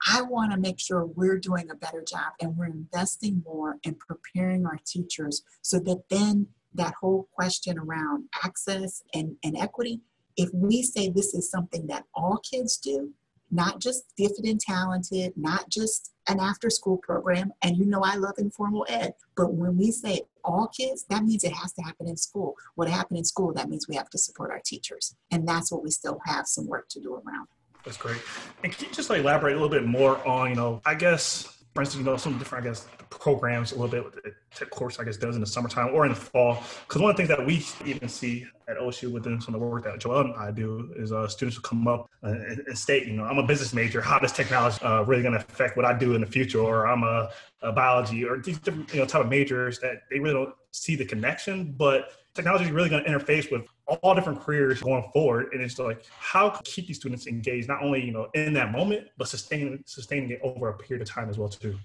I 0.07 0.21
want 0.21 0.51
to 0.51 0.57
make 0.57 0.79
sure 0.79 1.05
we're 1.05 1.37
doing 1.37 1.69
a 1.69 1.75
better 1.75 2.03
job 2.07 2.31
and 2.41 2.55
we're 2.55 2.65
investing 2.67 3.43
more 3.45 3.77
in 3.83 3.95
preparing 3.95 4.65
our 4.65 4.79
teachers 4.85 5.43
so 5.61 5.79
that 5.79 6.03
then 6.09 6.47
that 6.73 6.93
whole 6.99 7.27
question 7.33 7.77
around 7.77 8.25
access 8.43 9.03
and, 9.13 9.35
and 9.43 9.57
equity, 9.57 10.01
if 10.37 10.49
we 10.53 10.81
say 10.83 11.09
this 11.09 11.33
is 11.33 11.51
something 11.51 11.87
that 11.87 12.05
all 12.13 12.37
kids 12.49 12.77
do, 12.77 13.11
not 13.51 13.81
just 13.81 14.03
gifted 14.17 14.45
and 14.45 14.59
talented, 14.59 15.33
not 15.35 15.69
just 15.69 16.13
an 16.27 16.39
after 16.39 16.69
school 16.69 16.97
program. 16.97 17.51
And 17.61 17.75
you 17.77 17.85
know, 17.85 18.01
I 18.03 18.15
love 18.15 18.35
informal 18.37 18.85
ed, 18.87 19.13
but 19.35 19.53
when 19.53 19.75
we 19.77 19.91
say 19.91 20.21
all 20.43 20.67
kids, 20.67 21.05
that 21.09 21.23
means 21.23 21.43
it 21.43 21.53
has 21.53 21.73
to 21.73 21.81
happen 21.81 22.07
in 22.07 22.17
school. 22.17 22.55
What 22.75 22.89
happened 22.89 23.17
in 23.17 23.25
school, 23.25 23.53
that 23.53 23.69
means 23.69 23.87
we 23.87 23.95
have 23.95 24.09
to 24.09 24.17
support 24.17 24.51
our 24.51 24.61
teachers. 24.65 25.15
And 25.31 25.47
that's 25.47 25.71
what 25.71 25.83
we 25.83 25.91
still 25.91 26.19
have 26.25 26.47
some 26.47 26.67
work 26.67 26.87
to 26.89 26.99
do 26.99 27.13
around. 27.13 27.47
That's 27.85 27.97
great. 27.97 28.21
And 28.63 28.73
can 28.73 28.87
you 28.87 28.93
just 28.93 29.09
elaborate 29.09 29.53
a 29.53 29.55
little 29.55 29.69
bit 29.69 29.85
more 29.85 30.25
on, 30.27 30.49
you 30.49 30.55
know, 30.55 30.81
I 30.85 30.95
guess 30.95 31.58
for 31.73 31.81
instance, 31.81 31.99
you 32.03 32.11
know, 32.11 32.17
some 32.17 32.37
different, 32.37 32.65
I 32.65 32.69
guess, 32.69 32.87
programs 33.09 33.71
a 33.71 33.75
little 33.75 33.89
bit 33.89 34.03
with 34.03 34.15
the 34.15 34.33
TechCorps, 34.55 34.99
I 34.99 35.03
guess, 35.03 35.17
does 35.17 35.35
in 35.35 35.41
the 35.41 35.47
summertime 35.47 35.93
or 35.93 36.05
in 36.05 36.11
the 36.11 36.17
fall. 36.17 36.63
Because 36.87 37.01
one 37.01 37.11
of 37.11 37.17
the 37.17 37.23
things 37.23 37.29
that 37.29 37.45
we 37.45 37.63
even 37.85 38.09
see 38.09 38.47
at 38.67 38.77
OSU 38.77 39.11
within 39.11 39.39
some 39.39 39.53
of 39.53 39.61
the 39.61 39.65
work 39.65 39.83
that 39.83 39.99
Joel 39.99 40.21
and 40.21 40.35
I 40.35 40.51
do 40.51 40.91
is 40.95 41.11
uh, 41.11 41.27
students 41.27 41.57
will 41.57 41.63
come 41.63 41.87
up 41.87 42.09
uh, 42.23 42.29
and 42.67 42.77
state, 42.77 43.07
you 43.07 43.13
know, 43.13 43.23
I'm 43.23 43.37
a 43.37 43.45
business 43.45 43.73
major. 43.73 44.01
How 44.01 44.17
does 44.19 44.31
technology 44.31 44.81
uh, 44.81 45.03
really 45.03 45.21
going 45.21 45.35
to 45.35 45.39
affect 45.39 45.77
what 45.77 45.85
I 45.85 45.97
do 45.97 46.15
in 46.15 46.21
the 46.21 46.27
future? 46.27 46.59
Or 46.59 46.87
I'm 46.87 47.03
a, 47.03 47.29
a 47.61 47.71
biology 47.71 48.25
or 48.25 48.39
these 48.39 48.59
different, 48.59 48.91
you 48.93 48.99
know, 48.99 49.05
type 49.05 49.21
of 49.21 49.29
majors 49.29 49.79
that 49.79 50.03
they 50.09 50.19
really 50.19 50.33
don't 50.33 50.55
see 50.71 50.95
the 50.95 51.05
connection, 51.05 51.73
but 51.77 52.11
technology 52.39 52.65
is 52.65 52.71
really 52.71 52.89
going 52.89 53.03
to 53.03 53.09
interface 53.09 53.51
with 53.51 53.63
all 53.85 54.15
different 54.15 54.39
careers 54.39 54.81
going 54.81 55.03
forward. 55.11 55.49
And 55.51 55.61
it's 55.61 55.77
like, 55.77 56.05
how 56.17 56.49
can 56.49 56.61
keep 56.63 56.87
these 56.87 56.97
students 56.97 57.27
engaged, 57.27 57.67
not 57.67 57.83
only, 57.83 58.03
you 58.03 58.13
know, 58.13 58.29
in 58.33 58.53
that 58.53 58.71
moment, 58.71 59.07
but 59.17 59.27
sustain, 59.27 59.83
sustaining 59.85 60.31
it 60.31 60.39
over 60.41 60.69
a 60.69 60.77
period 60.77 61.01
of 61.01 61.09
time 61.09 61.29
as 61.29 61.37
well, 61.37 61.49
too. 61.49 61.77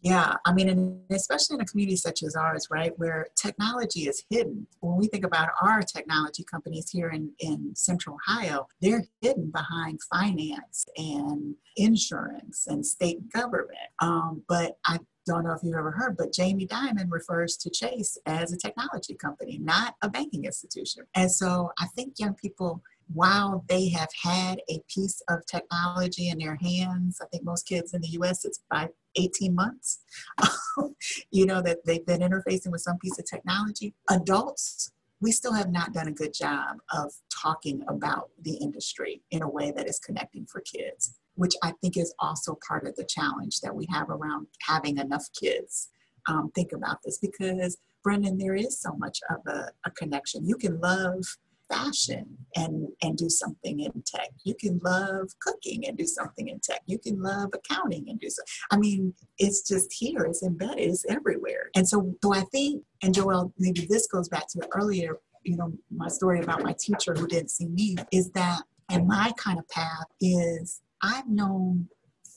Yeah, 0.00 0.34
I 0.44 0.52
mean, 0.52 0.68
and 0.68 1.00
especially 1.10 1.54
in 1.54 1.62
a 1.62 1.64
community 1.64 1.96
such 1.96 2.22
as 2.22 2.36
ours, 2.36 2.68
right, 2.70 2.92
where 2.98 3.26
technology 3.36 4.02
is 4.02 4.22
hidden. 4.28 4.66
When 4.80 4.96
we 4.96 5.06
think 5.06 5.24
about 5.24 5.48
our 5.62 5.80
technology 5.80 6.44
companies 6.44 6.90
here 6.90 7.08
in, 7.08 7.32
in 7.38 7.74
Central 7.74 8.16
Ohio, 8.16 8.66
they're 8.82 9.04
hidden 9.22 9.50
behind 9.50 10.00
finance 10.12 10.84
and 10.98 11.54
insurance 11.76 12.66
and 12.66 12.84
state 12.84 13.32
government. 13.32 13.88
Um, 14.00 14.42
but 14.46 14.76
I 14.86 14.98
don't 15.26 15.44
know 15.44 15.52
if 15.52 15.60
you've 15.62 15.74
ever 15.74 15.90
heard, 15.90 16.16
but 16.16 16.32
Jamie 16.32 16.66
Dimon 16.66 17.10
refers 17.10 17.56
to 17.58 17.70
Chase 17.70 18.18
as 18.26 18.52
a 18.52 18.56
technology 18.56 19.14
company, 19.14 19.58
not 19.58 19.94
a 20.02 20.08
banking 20.08 20.44
institution. 20.44 21.04
And 21.14 21.30
so 21.30 21.70
I 21.78 21.86
think 21.88 22.18
young 22.18 22.34
people, 22.34 22.82
while 23.12 23.64
they 23.68 23.88
have 23.90 24.08
had 24.22 24.60
a 24.70 24.80
piece 24.88 25.22
of 25.28 25.44
technology 25.46 26.28
in 26.28 26.38
their 26.38 26.56
hands, 26.56 27.18
I 27.22 27.26
think 27.26 27.44
most 27.44 27.66
kids 27.66 27.94
in 27.94 28.00
the 28.00 28.08
US, 28.20 28.44
it's 28.44 28.60
by 28.70 28.88
18 29.16 29.54
months, 29.54 30.00
you 31.30 31.46
know, 31.46 31.62
that 31.62 31.78
they've 31.86 32.04
been 32.04 32.20
interfacing 32.20 32.70
with 32.70 32.80
some 32.80 32.98
piece 32.98 33.18
of 33.18 33.24
technology. 33.24 33.94
Adults, 34.10 34.90
we 35.20 35.32
still 35.32 35.52
have 35.52 35.70
not 35.70 35.92
done 35.92 36.08
a 36.08 36.12
good 36.12 36.34
job 36.34 36.78
of 36.92 37.12
talking 37.30 37.82
about 37.88 38.30
the 38.42 38.54
industry 38.56 39.22
in 39.30 39.42
a 39.42 39.48
way 39.48 39.70
that 39.70 39.88
is 39.88 39.98
connecting 39.98 40.46
for 40.46 40.60
kids 40.60 41.14
which 41.34 41.54
I 41.62 41.72
think 41.80 41.96
is 41.96 42.14
also 42.18 42.58
part 42.66 42.86
of 42.86 42.96
the 42.96 43.04
challenge 43.04 43.60
that 43.60 43.74
we 43.74 43.86
have 43.90 44.10
around 44.10 44.46
having 44.66 44.98
enough 44.98 45.26
kids 45.38 45.88
um, 46.28 46.50
think 46.54 46.72
about 46.72 46.98
this 47.04 47.18
because 47.18 47.78
Brendan, 48.02 48.38
there 48.38 48.54
is 48.54 48.80
so 48.80 48.92
much 48.96 49.18
of 49.30 49.38
a, 49.46 49.70
a, 49.86 49.90
connection. 49.90 50.46
You 50.46 50.56
can 50.56 50.78
love 50.80 51.24
fashion 51.70 52.36
and 52.56 52.88
and 53.02 53.16
do 53.16 53.28
something 53.28 53.80
in 53.80 54.02
tech. 54.06 54.30
You 54.44 54.54
can 54.54 54.78
love 54.84 55.28
cooking 55.40 55.86
and 55.88 55.96
do 55.96 56.06
something 56.06 56.48
in 56.48 56.60
tech. 56.60 56.82
You 56.86 56.98
can 56.98 57.22
love 57.22 57.50
accounting 57.54 58.04
and 58.08 58.20
do 58.20 58.28
so. 58.28 58.42
I 58.70 58.76
mean, 58.76 59.14
it's 59.38 59.66
just 59.66 59.92
here. 59.92 60.24
It's 60.24 60.42
embedded. 60.42 60.78
It's 60.78 61.04
everywhere. 61.08 61.70
And 61.74 61.88
so, 61.88 62.14
so 62.22 62.34
I 62.34 62.42
think, 62.52 62.84
and 63.02 63.14
Joel, 63.14 63.52
maybe 63.58 63.86
this 63.88 64.06
goes 64.06 64.28
back 64.28 64.46
to 64.48 64.58
the 64.58 64.68
earlier, 64.74 65.18
you 65.42 65.56
know, 65.56 65.72
my 65.90 66.08
story 66.08 66.40
about 66.40 66.62
my 66.62 66.74
teacher 66.78 67.14
who 67.14 67.26
didn't 67.26 67.50
see 67.50 67.66
me 67.66 67.96
is 68.12 68.30
that, 68.32 68.62
and 68.90 69.06
my 69.06 69.32
kind 69.38 69.58
of 69.58 69.66
path 69.68 70.06
is 70.20 70.82
I've 71.04 71.28
known 71.28 71.88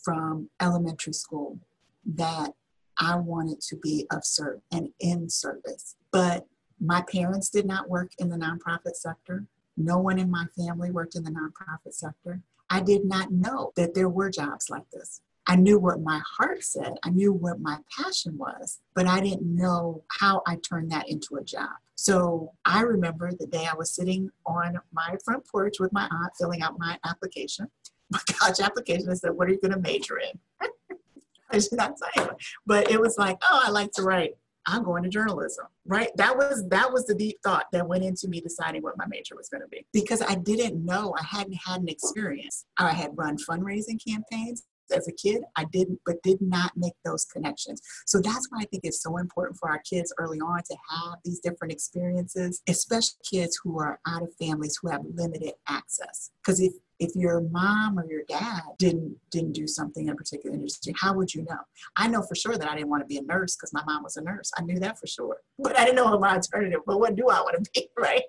from 0.04 0.50
elementary 0.62 1.14
school 1.14 1.58
that 2.16 2.52
I 3.00 3.16
wanted 3.16 3.62
to 3.62 3.78
be 3.78 4.06
of 4.12 4.26
service 4.26 4.62
and 4.74 4.90
in 5.00 5.30
service. 5.30 5.96
But 6.12 6.48
my 6.78 7.02
parents 7.10 7.50
did 7.50 7.66
not 7.66 7.90
work 7.90 8.12
in 8.20 8.30
the 8.30 8.36
nonprofit 8.36 8.96
sector. 8.96 9.46
No 9.78 10.00
one 10.00 10.20
in 10.20 10.30
my 10.30 10.48
family 10.58 10.92
worked 10.92 11.16
in 11.16 11.24
the 11.24 11.32
nonprofit 11.32 11.94
sector. 11.94 12.42
I 12.70 12.82
did 12.82 13.06
not 13.06 13.32
know 13.32 13.72
that 13.78 13.94
there 13.94 14.10
were 14.10 14.30
jobs 14.30 14.70
like 14.70 14.90
this. 14.92 15.22
I 15.48 15.56
knew 15.56 15.80
what 15.80 16.02
my 16.02 16.20
heart 16.38 16.62
said, 16.62 16.96
I 17.04 17.10
knew 17.10 17.32
what 17.32 17.62
my 17.62 17.78
passion 17.98 18.38
was, 18.38 18.80
but 18.94 19.08
I 19.08 19.22
didn't 19.22 19.56
know 19.56 20.04
how 20.20 20.42
I 20.46 20.58
turned 20.58 20.92
that 20.92 21.08
into 21.08 21.38
a 21.38 21.44
job. 21.44 21.70
So 21.96 22.52
I 22.66 22.82
remember 22.82 23.32
the 23.32 23.48
day 23.48 23.66
I 23.66 23.78
was 23.78 23.96
sitting 23.96 24.30
on 24.46 24.78
my 24.92 25.16
front 25.24 25.48
porch 25.48 25.80
with 25.80 25.94
my 25.94 26.04
aunt 26.12 26.34
filling 26.38 26.62
out 26.62 26.78
my 26.78 27.00
application 27.06 27.72
college 28.14 28.60
application 28.60 29.10
and 29.10 29.18
said, 29.18 29.32
What 29.32 29.48
are 29.48 29.52
you 29.52 29.60
going 29.60 29.74
to 29.74 29.80
major 29.80 30.20
in? 30.20 30.40
I 31.52 31.60
should 31.60 31.78
not 31.78 31.98
say 31.98 32.24
it. 32.24 32.30
But 32.66 32.92
it 32.92 33.00
was 33.00 33.18
like, 33.18 33.38
Oh, 33.50 33.62
I 33.66 33.70
like 33.70 33.92
to 33.94 34.04
write. 34.04 34.36
I'm 34.70 34.84
going 34.84 35.04
to 35.04 35.10
journalism, 35.10 35.66
right? 35.86 36.10
That 36.18 36.36
was 36.36 36.68
that 36.68 36.92
was 36.92 37.06
the 37.06 37.16
deep 37.16 37.38
thought 37.42 37.68
that 37.72 37.88
went 37.88 38.04
into 38.04 38.28
me 38.28 38.42
deciding 38.42 38.82
what 38.82 38.98
my 38.98 39.06
major 39.08 39.36
was 39.36 39.48
going 39.48 39.62
to 39.62 39.68
be 39.70 39.86
because 39.94 40.22
I 40.22 40.36
didn't 40.36 40.84
know, 40.84 41.16
I 41.18 41.24
hadn't 41.24 41.58
had 41.66 41.82
an 41.82 41.88
experience. 41.88 42.66
I 42.78 42.92
had 42.92 43.12
run 43.16 43.38
fundraising 43.38 43.98
campaigns 44.06 44.66
as 44.96 45.08
a 45.08 45.12
kid. 45.12 45.44
I 45.56 45.66
didn't, 45.66 46.00
but 46.06 46.22
did 46.24 46.42
not 46.42 46.72
make 46.76 46.94
those 47.06 47.26
connections. 47.26 47.82
So 48.06 48.20
that's 48.20 48.48
why 48.50 48.60
I 48.62 48.66
think 48.66 48.84
it's 48.84 49.02
so 49.02 49.18
important 49.18 49.58
for 49.58 49.70
our 49.70 49.80
kids 49.80 50.14
early 50.18 50.40
on 50.40 50.62
to 50.64 50.76
have 50.90 51.20
these 51.24 51.40
different 51.40 51.72
experiences, 51.72 52.62
especially 52.68 53.18
kids 53.30 53.60
who 53.64 53.80
are 53.80 54.00
out 54.08 54.24
of 54.24 54.34
families 54.36 54.78
who 54.82 54.90
have 54.90 55.02
limited 55.14 55.54
access. 55.68 56.32
Because 56.42 56.60
if 56.60 56.74
if 57.00 57.16
your 57.16 57.42
mom 57.42 58.00
or 58.00 58.06
your 58.06 58.24
dad 58.28 58.62
didn't 58.80 59.16
didn't 59.32 59.54
do 59.54 59.68
something 59.68 60.08
in 60.08 60.16
particular 60.16 60.56
industry 60.56 60.94
how 61.00 61.14
would 61.14 61.34
you 61.34 61.44
know? 61.44 61.60
I 61.96 62.08
know 62.08 62.22
for 62.22 62.36
sure 62.36 62.58
that 62.58 62.70
i 62.70 62.76
didn't 62.76 62.90
want 62.90 63.04
to 63.04 63.08
be 63.08 63.18
a 63.18 63.22
nurse 63.22 63.56
because 63.56 63.74
my 63.74 63.84
mom 63.86 64.04
was 64.04 64.18
a 64.18 64.22
nurse. 64.22 64.52
I 64.58 64.64
knew 64.64 64.80
that 64.80 65.00
for 65.00 65.08
sure 65.08 65.38
but 65.60 65.78
i 65.78 65.86
didn't 65.86 65.98
know 65.98 66.06
what 66.06 66.22
my 66.22 66.36
alternative 66.36 66.82
but 66.86 67.00
what 67.00 67.16
do 67.16 67.30
i 67.30 67.40
want 67.42 67.64
to 67.64 67.72
be 67.74 67.88
right? 67.98 68.24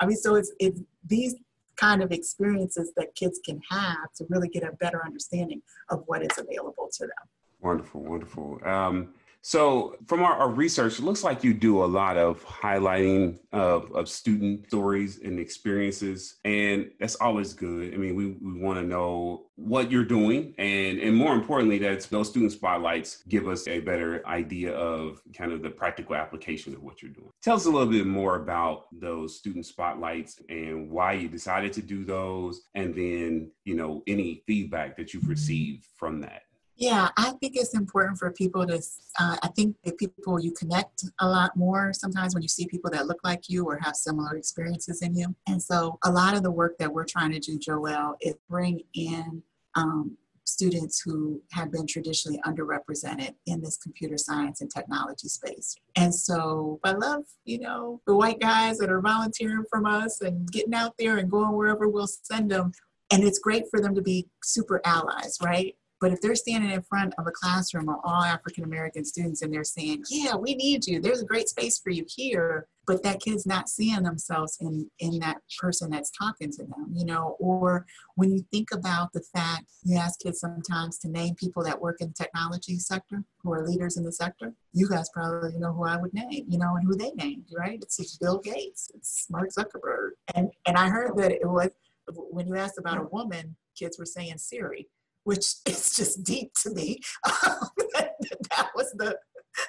I 0.00 0.06
mean 0.06 0.16
so 0.16 0.34
it's 0.34 0.52
it's 0.58 0.80
these 1.06 1.34
kind 1.76 2.02
of 2.02 2.12
experiences 2.12 2.92
that 2.96 3.14
kids 3.14 3.40
can 3.44 3.60
have 3.70 4.12
to 4.16 4.24
really 4.28 4.48
get 4.48 4.62
a 4.62 4.72
better 4.72 5.02
understanding 5.04 5.62
of 5.90 6.02
what 6.06 6.22
is 6.22 6.36
available 6.38 6.88
to 6.92 7.04
them. 7.04 7.28
Wonderful 7.60 8.02
wonderful. 8.02 8.60
Um, 8.64 9.14
so, 9.44 9.96
from 10.06 10.22
our, 10.22 10.34
our, 10.34 10.48
research, 10.48 11.00
it 11.00 11.02
looks 11.02 11.24
like 11.24 11.42
you 11.42 11.52
do 11.52 11.82
a 11.82 11.84
lot 11.84 12.16
of 12.16 12.44
highlighting 12.44 13.40
of, 13.50 13.90
of 13.92 14.08
student 14.08 14.68
stories 14.68 15.18
and 15.18 15.40
experiences, 15.40 16.36
and 16.44 16.92
that's 17.00 17.16
always 17.16 17.52
good. 17.52 17.92
I 17.92 17.96
mean, 17.96 18.14
we, 18.14 18.36
we 18.40 18.60
want 18.60 18.78
to 18.78 18.86
know 18.86 19.46
what 19.56 19.90
you're 19.90 20.04
doing, 20.04 20.54
and 20.58 21.00
and 21.00 21.16
more 21.16 21.34
importantly, 21.34 21.78
that 21.78 22.02
those 22.02 22.28
student 22.28 22.52
spotlights 22.52 23.24
give 23.28 23.48
us 23.48 23.66
a 23.66 23.80
better 23.80 24.24
idea 24.28 24.72
of 24.74 25.20
kind 25.36 25.50
of 25.50 25.60
the 25.60 25.70
practical 25.70 26.14
application 26.14 26.72
of 26.72 26.84
what 26.84 27.02
you're 27.02 27.10
doing. 27.10 27.30
Tell 27.42 27.56
us 27.56 27.66
a 27.66 27.70
little 27.70 27.90
bit 27.90 28.06
more 28.06 28.36
about 28.36 28.84
those 28.92 29.36
student 29.36 29.66
spotlights 29.66 30.40
and 30.50 30.88
why 30.88 31.14
you 31.14 31.28
decided 31.28 31.72
to 31.72 31.82
do 31.82 32.04
those, 32.04 32.62
and 32.76 32.94
then 32.94 33.50
you 33.64 33.74
know 33.74 34.04
any 34.06 34.44
feedback 34.46 34.96
that 34.98 35.12
you've 35.12 35.28
received 35.28 35.88
from 35.96 36.20
that. 36.20 36.42
Yeah, 36.76 37.10
I 37.16 37.32
think 37.40 37.54
it's 37.54 37.74
important 37.74 38.18
for 38.18 38.30
people 38.32 38.66
to. 38.66 38.82
Uh, 39.20 39.36
I 39.42 39.48
think 39.48 39.76
that 39.84 39.98
people 39.98 40.40
you 40.40 40.52
connect 40.52 41.04
a 41.20 41.28
lot 41.28 41.54
more 41.54 41.92
sometimes 41.92 42.34
when 42.34 42.42
you 42.42 42.48
see 42.48 42.66
people 42.66 42.90
that 42.90 43.06
look 43.06 43.20
like 43.22 43.48
you 43.48 43.64
or 43.64 43.78
have 43.82 43.94
similar 43.94 44.36
experiences 44.36 45.02
in 45.02 45.14
you. 45.14 45.34
And 45.46 45.62
so, 45.62 45.98
a 46.04 46.10
lot 46.10 46.34
of 46.34 46.42
the 46.42 46.50
work 46.50 46.78
that 46.78 46.92
we're 46.92 47.04
trying 47.04 47.32
to 47.32 47.38
do, 47.38 47.58
Joel, 47.58 48.16
is 48.20 48.34
bring 48.48 48.80
in 48.94 49.42
um, 49.74 50.16
students 50.44 51.00
who 51.00 51.40
have 51.52 51.70
been 51.70 51.86
traditionally 51.86 52.40
underrepresented 52.46 53.34
in 53.46 53.60
this 53.60 53.76
computer 53.76 54.18
science 54.18 54.60
and 54.60 54.70
technology 54.70 55.28
space. 55.28 55.76
And 55.96 56.14
so 56.14 56.80
I 56.84 56.92
love, 56.92 57.24
you 57.44 57.60
know, 57.60 58.00
the 58.06 58.16
white 58.16 58.40
guys 58.40 58.78
that 58.78 58.90
are 58.90 59.00
volunteering 59.00 59.64
from 59.70 59.86
us 59.86 60.20
and 60.20 60.50
getting 60.50 60.74
out 60.74 60.94
there 60.98 61.18
and 61.18 61.30
going 61.30 61.52
wherever 61.52 61.88
we'll 61.88 62.08
send 62.08 62.50
them. 62.50 62.72
And 63.12 63.22
it's 63.24 63.38
great 63.38 63.64
for 63.70 63.80
them 63.80 63.94
to 63.94 64.02
be 64.02 64.28
super 64.42 64.80
allies, 64.84 65.38
right? 65.42 65.76
But 66.02 66.10
if 66.10 66.20
they're 66.20 66.34
standing 66.34 66.72
in 66.72 66.82
front 66.82 67.14
of 67.16 67.28
a 67.28 67.30
classroom 67.30 67.88
of 67.88 68.00
all 68.02 68.24
African 68.24 68.64
American 68.64 69.04
students 69.04 69.40
and 69.40 69.54
they're 69.54 69.62
saying, 69.62 70.02
Yeah, 70.10 70.34
we 70.34 70.56
need 70.56 70.84
you, 70.84 71.00
there's 71.00 71.22
a 71.22 71.24
great 71.24 71.48
space 71.48 71.78
for 71.78 71.90
you 71.90 72.04
here, 72.08 72.66
but 72.88 73.04
that 73.04 73.20
kid's 73.20 73.46
not 73.46 73.68
seeing 73.68 74.02
themselves 74.02 74.58
in, 74.60 74.90
in 74.98 75.20
that 75.20 75.42
person 75.60 75.90
that's 75.90 76.10
talking 76.10 76.50
to 76.50 76.64
them, 76.64 76.92
you 76.92 77.04
know, 77.04 77.36
or 77.38 77.86
when 78.16 78.32
you 78.32 78.44
think 78.50 78.72
about 78.72 79.12
the 79.12 79.22
fact 79.32 79.66
you 79.84 79.96
ask 79.96 80.18
kids 80.18 80.40
sometimes 80.40 80.98
to 80.98 81.08
name 81.08 81.36
people 81.36 81.62
that 81.62 81.80
work 81.80 82.00
in 82.00 82.08
the 82.08 82.14
technology 82.14 82.80
sector 82.80 83.22
who 83.40 83.52
are 83.52 83.64
leaders 83.64 83.96
in 83.96 84.02
the 84.02 84.10
sector, 84.10 84.52
you 84.72 84.88
guys 84.88 85.08
probably 85.14 85.56
know 85.56 85.72
who 85.72 85.84
I 85.84 85.98
would 85.98 86.12
name, 86.12 86.46
you 86.48 86.58
know, 86.58 86.74
and 86.74 86.84
who 86.84 86.96
they 86.96 87.12
named, 87.12 87.46
right? 87.56 87.78
It's, 87.80 88.16
Bill 88.16 88.40
Gates, 88.40 88.90
it's 88.92 89.28
Mark 89.30 89.50
Zuckerberg. 89.56 90.10
And 90.34 90.50
and 90.66 90.76
I 90.76 90.88
heard 90.88 91.16
that 91.18 91.30
it 91.30 91.48
was 91.48 91.70
when 92.08 92.48
you 92.48 92.56
asked 92.56 92.78
about 92.78 92.98
a 92.98 93.04
woman, 93.04 93.54
kids 93.76 94.00
were 94.00 94.04
saying 94.04 94.38
Siri 94.38 94.88
which 95.24 95.46
is 95.66 95.94
just 95.94 96.24
deep 96.24 96.52
to 96.62 96.70
me. 96.70 97.00
Um, 97.26 97.68
that, 97.94 98.12
that 98.50 98.70
was 98.74 98.92
the 98.96 99.16